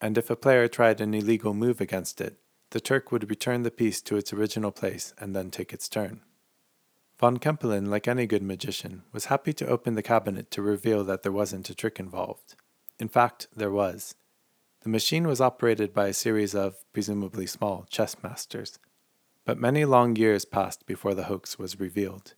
And 0.01 0.17
if 0.17 0.29
a 0.29 0.35
player 0.35 0.67
tried 0.67 1.01
an 1.01 1.13
illegal 1.13 1.53
move 1.53 1.79
against 1.79 2.19
it, 2.19 2.37
the 2.71 2.81
Turk 2.81 3.11
would 3.11 3.29
return 3.29 3.63
the 3.63 3.71
piece 3.71 4.01
to 4.01 4.17
its 4.17 4.33
original 4.33 4.71
place 4.71 5.13
and 5.17 5.35
then 5.35 5.49
take 5.49 5.71
its 5.71 5.87
turn. 5.87 6.21
Von 7.17 7.37
Kempelen, 7.37 7.87
like 7.87 8.07
any 8.07 8.27
good 8.27 8.43
magician, 8.43 9.03
was 9.13 9.25
happy 9.25 9.53
to 9.53 9.67
open 9.67 9.95
the 9.95 10.03
cabinet 10.03 10.51
to 10.51 10.61
reveal 10.61 11.03
that 11.05 11.23
there 11.23 11.31
wasn't 11.31 11.69
a 11.69 11.75
trick 11.75 11.99
involved. 11.99 12.55
In 12.99 13.07
fact, 13.07 13.47
there 13.55 13.71
was. 13.71 14.15
The 14.81 14.89
machine 14.89 15.27
was 15.27 15.41
operated 15.41 15.93
by 15.93 16.07
a 16.07 16.13
series 16.13 16.53
of, 16.55 16.75
presumably 16.93 17.47
small, 17.47 17.85
chess 17.89 18.15
masters. 18.23 18.79
But 19.45 19.59
many 19.59 19.85
long 19.85 20.15
years 20.15 20.45
passed 20.45 20.85
before 20.85 21.13
the 21.13 21.23
hoax 21.25 21.59
was 21.59 21.79
revealed. 21.79 22.33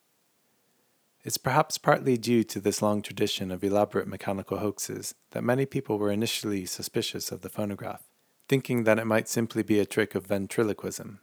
It's 1.23 1.37
perhaps 1.37 1.77
partly 1.77 2.17
due 2.17 2.43
to 2.45 2.59
this 2.59 2.81
long 2.81 3.01
tradition 3.01 3.51
of 3.51 3.63
elaborate 3.63 4.07
mechanical 4.07 4.59
hoaxes 4.59 5.13
that 5.31 5.43
many 5.43 5.65
people 5.65 5.97
were 5.97 6.11
initially 6.11 6.65
suspicious 6.65 7.31
of 7.31 7.41
the 7.41 7.49
phonograph 7.49 8.07
thinking 8.47 8.83
that 8.83 8.99
it 8.99 9.05
might 9.05 9.27
simply 9.27 9.63
be 9.63 9.79
a 9.79 9.85
trick 9.85 10.15
of 10.15 10.25
ventriloquism. 10.25 11.19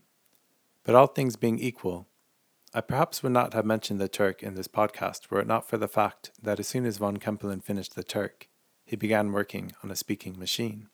But 0.84 0.94
all 0.94 1.06
things 1.06 1.36
being 1.36 1.58
equal, 1.58 2.06
I 2.74 2.80
perhaps 2.80 3.22
would 3.22 3.32
not 3.32 3.54
have 3.54 3.64
mentioned 3.64 4.00
the 4.00 4.08
Turk 4.08 4.42
in 4.42 4.54
this 4.54 4.68
podcast 4.68 5.30
were 5.30 5.40
it 5.40 5.46
not 5.46 5.68
for 5.68 5.78
the 5.78 5.88
fact 5.88 6.32
that 6.42 6.60
as 6.60 6.68
soon 6.68 6.84
as 6.84 6.98
von 6.98 7.16
Kempelen 7.16 7.62
finished 7.62 7.94
the 7.94 8.02
Turk, 8.02 8.48
he 8.84 8.96
began 8.96 9.32
working 9.32 9.72
on 9.82 9.90
a 9.90 9.96
speaking 9.96 10.38
machine. 10.38 10.88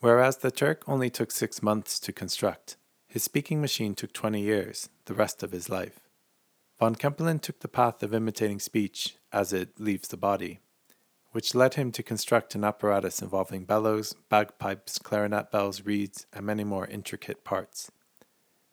Whereas 0.00 0.38
the 0.38 0.50
Turk 0.50 0.82
only 0.88 1.10
took 1.10 1.30
six 1.30 1.62
months 1.62 1.98
to 2.00 2.12
construct, 2.12 2.76
his 3.06 3.22
speaking 3.22 3.60
machine 3.60 3.94
took 3.94 4.12
20 4.12 4.40
years, 4.40 4.90
the 5.06 5.14
rest 5.14 5.42
of 5.42 5.52
his 5.52 5.68
life. 5.68 6.00
Von 6.78 6.94
Kempelen 6.94 7.40
took 7.40 7.60
the 7.60 7.68
path 7.68 8.02
of 8.02 8.14
imitating 8.14 8.60
speech 8.60 9.16
as 9.32 9.52
it 9.52 9.80
leaves 9.80 10.08
the 10.08 10.16
body, 10.16 10.60
which 11.32 11.54
led 11.54 11.74
him 11.74 11.90
to 11.92 12.02
construct 12.02 12.54
an 12.54 12.64
apparatus 12.64 13.20
involving 13.20 13.64
bellows, 13.64 14.14
bagpipes, 14.28 14.98
clarinet 14.98 15.50
bells, 15.50 15.82
reeds, 15.82 16.26
and 16.32 16.46
many 16.46 16.64
more 16.64 16.86
intricate 16.86 17.44
parts. 17.44 17.90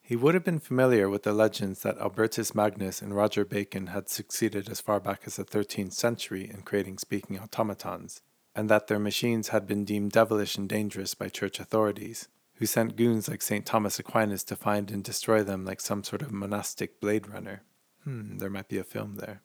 He 0.06 0.14
would 0.14 0.34
have 0.34 0.44
been 0.44 0.60
familiar 0.60 1.08
with 1.08 1.24
the 1.24 1.32
legends 1.32 1.82
that 1.82 1.98
Albertus 1.98 2.54
Magnus 2.54 3.02
and 3.02 3.12
Roger 3.12 3.44
Bacon 3.44 3.88
had 3.88 4.08
succeeded 4.08 4.68
as 4.68 4.80
far 4.80 5.00
back 5.00 5.22
as 5.26 5.34
the 5.34 5.44
13th 5.44 5.94
century 5.94 6.48
in 6.48 6.62
creating 6.62 6.98
speaking 6.98 7.40
automatons, 7.40 8.22
and 8.54 8.70
that 8.70 8.86
their 8.86 9.00
machines 9.00 9.48
had 9.48 9.66
been 9.66 9.84
deemed 9.84 10.12
devilish 10.12 10.56
and 10.56 10.68
dangerous 10.68 11.14
by 11.14 11.28
church 11.28 11.58
authorities, 11.58 12.28
who 12.54 12.66
sent 12.66 12.94
goons 12.94 13.28
like 13.28 13.42
St. 13.42 13.66
Thomas 13.66 13.98
Aquinas 13.98 14.44
to 14.44 14.54
find 14.54 14.92
and 14.92 15.02
destroy 15.02 15.42
them 15.42 15.64
like 15.64 15.80
some 15.80 16.04
sort 16.04 16.22
of 16.22 16.30
monastic 16.30 17.00
blade 17.00 17.26
runner. 17.26 17.64
Hmm, 18.04 18.38
there 18.38 18.48
might 18.48 18.68
be 18.68 18.78
a 18.78 18.84
film 18.84 19.16
there. 19.16 19.42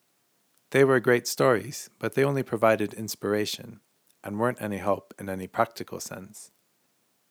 They 0.70 0.84
were 0.84 1.00
great 1.00 1.26
stories, 1.26 1.90
but 1.98 2.14
they 2.14 2.24
only 2.24 2.44
provided 2.44 2.94
inspiration 2.94 3.80
and 4.24 4.40
weren't 4.40 4.62
any 4.62 4.78
help 4.78 5.16
in 5.18 5.28
any 5.28 5.48
practical 5.48 6.00
sense. 6.00 6.52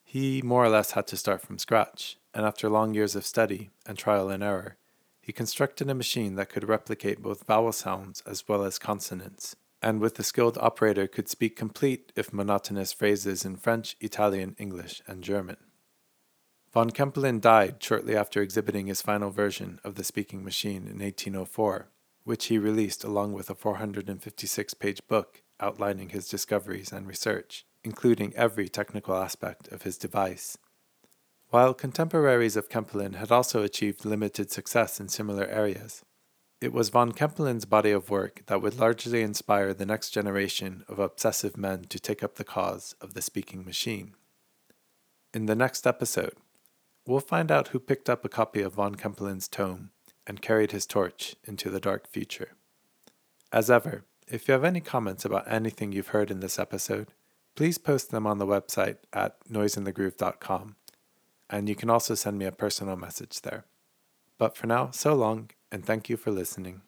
He 0.03 0.43
more 0.43 0.65
or 0.65 0.69
less 0.69 0.91
had 0.91 1.07
to 1.07 1.17
start 1.17 1.43
from 1.43 1.59
scratch, 1.59 2.19
and 2.35 2.47
after 2.47 2.69
long 2.69 2.95
years 2.95 3.17
of 3.17 3.27
study 3.27 3.71
and 3.87 3.99
trial 3.99 4.29
and 4.29 4.43
error, 4.43 4.77
he 5.21 5.33
constructed 5.33 5.89
a 5.89 5.95
machine 5.95 6.35
that 6.37 6.49
could 6.49 6.69
replicate 6.69 7.23
both 7.23 7.47
vowel 7.47 7.73
sounds 7.73 8.23
as 8.27 8.49
well 8.49 8.65
as 8.65 8.79
consonants, 8.79 9.57
and 9.83 10.01
with 10.01 10.19
a 10.19 10.23
skilled 10.23 10.59
operator 10.59 11.07
could 11.07 11.29
speak 11.29 11.57
complete 11.57 12.13
if 12.17 12.33
monotonous 12.33 12.93
phrases 12.93 13.45
in 13.45 13.57
French, 13.57 13.97
Italian, 14.01 14.57
English, 14.59 15.03
and 15.07 15.23
German. 15.23 15.57
Von 16.73 16.91
Kempelen 16.91 17.41
died 17.41 17.83
shortly 17.83 18.17
after 18.17 18.41
exhibiting 18.41 18.87
his 18.87 19.03
final 19.03 19.31
version 19.31 19.81
of 19.83 19.97
the 19.97 20.05
speaking 20.05 20.45
machine 20.45 20.87
in 20.87 21.01
1804 21.01 21.89
which 22.25 22.47
he 22.47 22.59
released 22.59 23.05
along 23.05 23.33
with 23.33 23.51
a 23.51 23.55
456 23.55 24.75
page 24.75 25.01
book 25.09 25.43
outlining 25.59 26.11
his 26.11 26.29
discoveries 26.29 26.93
and 26.93 27.07
research, 27.07 27.67
including 27.85 28.33
every 28.37 28.69
technical 28.69 29.17
aspect 29.17 29.69
of 29.69 29.83
his 29.83 29.99
device. 29.99 30.57
While 31.51 31.75
contemporaries 31.75 32.57
of 32.57 32.69
Kempelen 32.69 33.17
had 33.17 33.33
also 33.33 33.63
achieved 33.63 34.05
limited 34.05 34.53
success 34.53 35.01
in 35.01 35.09
similar 35.09 35.47
areas, 35.47 36.05
It 36.61 36.75
was 36.75 36.91
von 36.91 37.13
Kempelen's 37.13 37.65
body 37.65 37.91
of 37.91 38.11
work 38.11 38.43
that 38.47 38.61
would 38.61 38.79
largely 38.79 39.23
inspire 39.23 39.73
the 39.73 39.87
next 39.87 40.11
generation 40.11 40.85
of 40.89 40.99
obsessive 40.99 41.57
men 41.57 41.85
to 41.85 41.99
take 41.99 42.23
up 42.23 42.35
the 42.35 42.45
cause 42.45 42.95
of 43.01 43.15
the 43.15 43.23
speaking 43.23 43.65
machine. 43.65 44.15
In 45.33 45.47
the 45.47 45.55
next 45.55 45.87
episode, 45.87 46.35
we'll 47.07 47.21
find 47.21 47.51
out 47.51 47.69
who 47.69 47.79
picked 47.79 48.11
up 48.11 48.27
a 48.27 48.29
copy 48.29 48.61
of 48.61 48.75
von 48.75 48.95
Kempelen's 48.95 49.49
tome 49.49 49.91
and 50.27 50.43
carried 50.43 50.73
his 50.73 50.85
torch 50.85 51.35
into 51.45 51.71
the 51.71 51.81
dark 51.81 52.07
future. 52.07 52.53
As 53.51 53.71
ever, 53.71 54.05
if 54.29 54.47
you 54.47 54.53
have 54.53 54.65
any 54.65 54.81
comments 54.81 55.25
about 55.25 55.51
anything 55.51 55.93
you've 55.93 56.09
heard 56.09 56.31
in 56.31 56.41
this 56.41 56.59
episode, 56.59 57.09
please 57.57 57.79
post 57.79 58.11
them 58.11 58.27
on 58.27 58.37
the 58.37 58.47
website 58.47 58.99
at 59.15 59.43
noiseinthegroove.com, 59.49 60.77
and 61.51 61.69
you 61.69 61.75
can 61.75 61.91
also 61.91 62.15
send 62.15 62.39
me 62.39 62.47
a 62.47 62.53
personal 62.53 62.97
message 62.97 63.43
there. 63.43 63.65
But 64.39 64.57
for 64.57 64.67
now, 64.67 64.91
so 64.93 65.15
long, 65.15 65.51
and 65.71 65.85
thank 65.85 66.09
you 66.09 66.17
for 66.17 66.31
listening. 66.31 66.83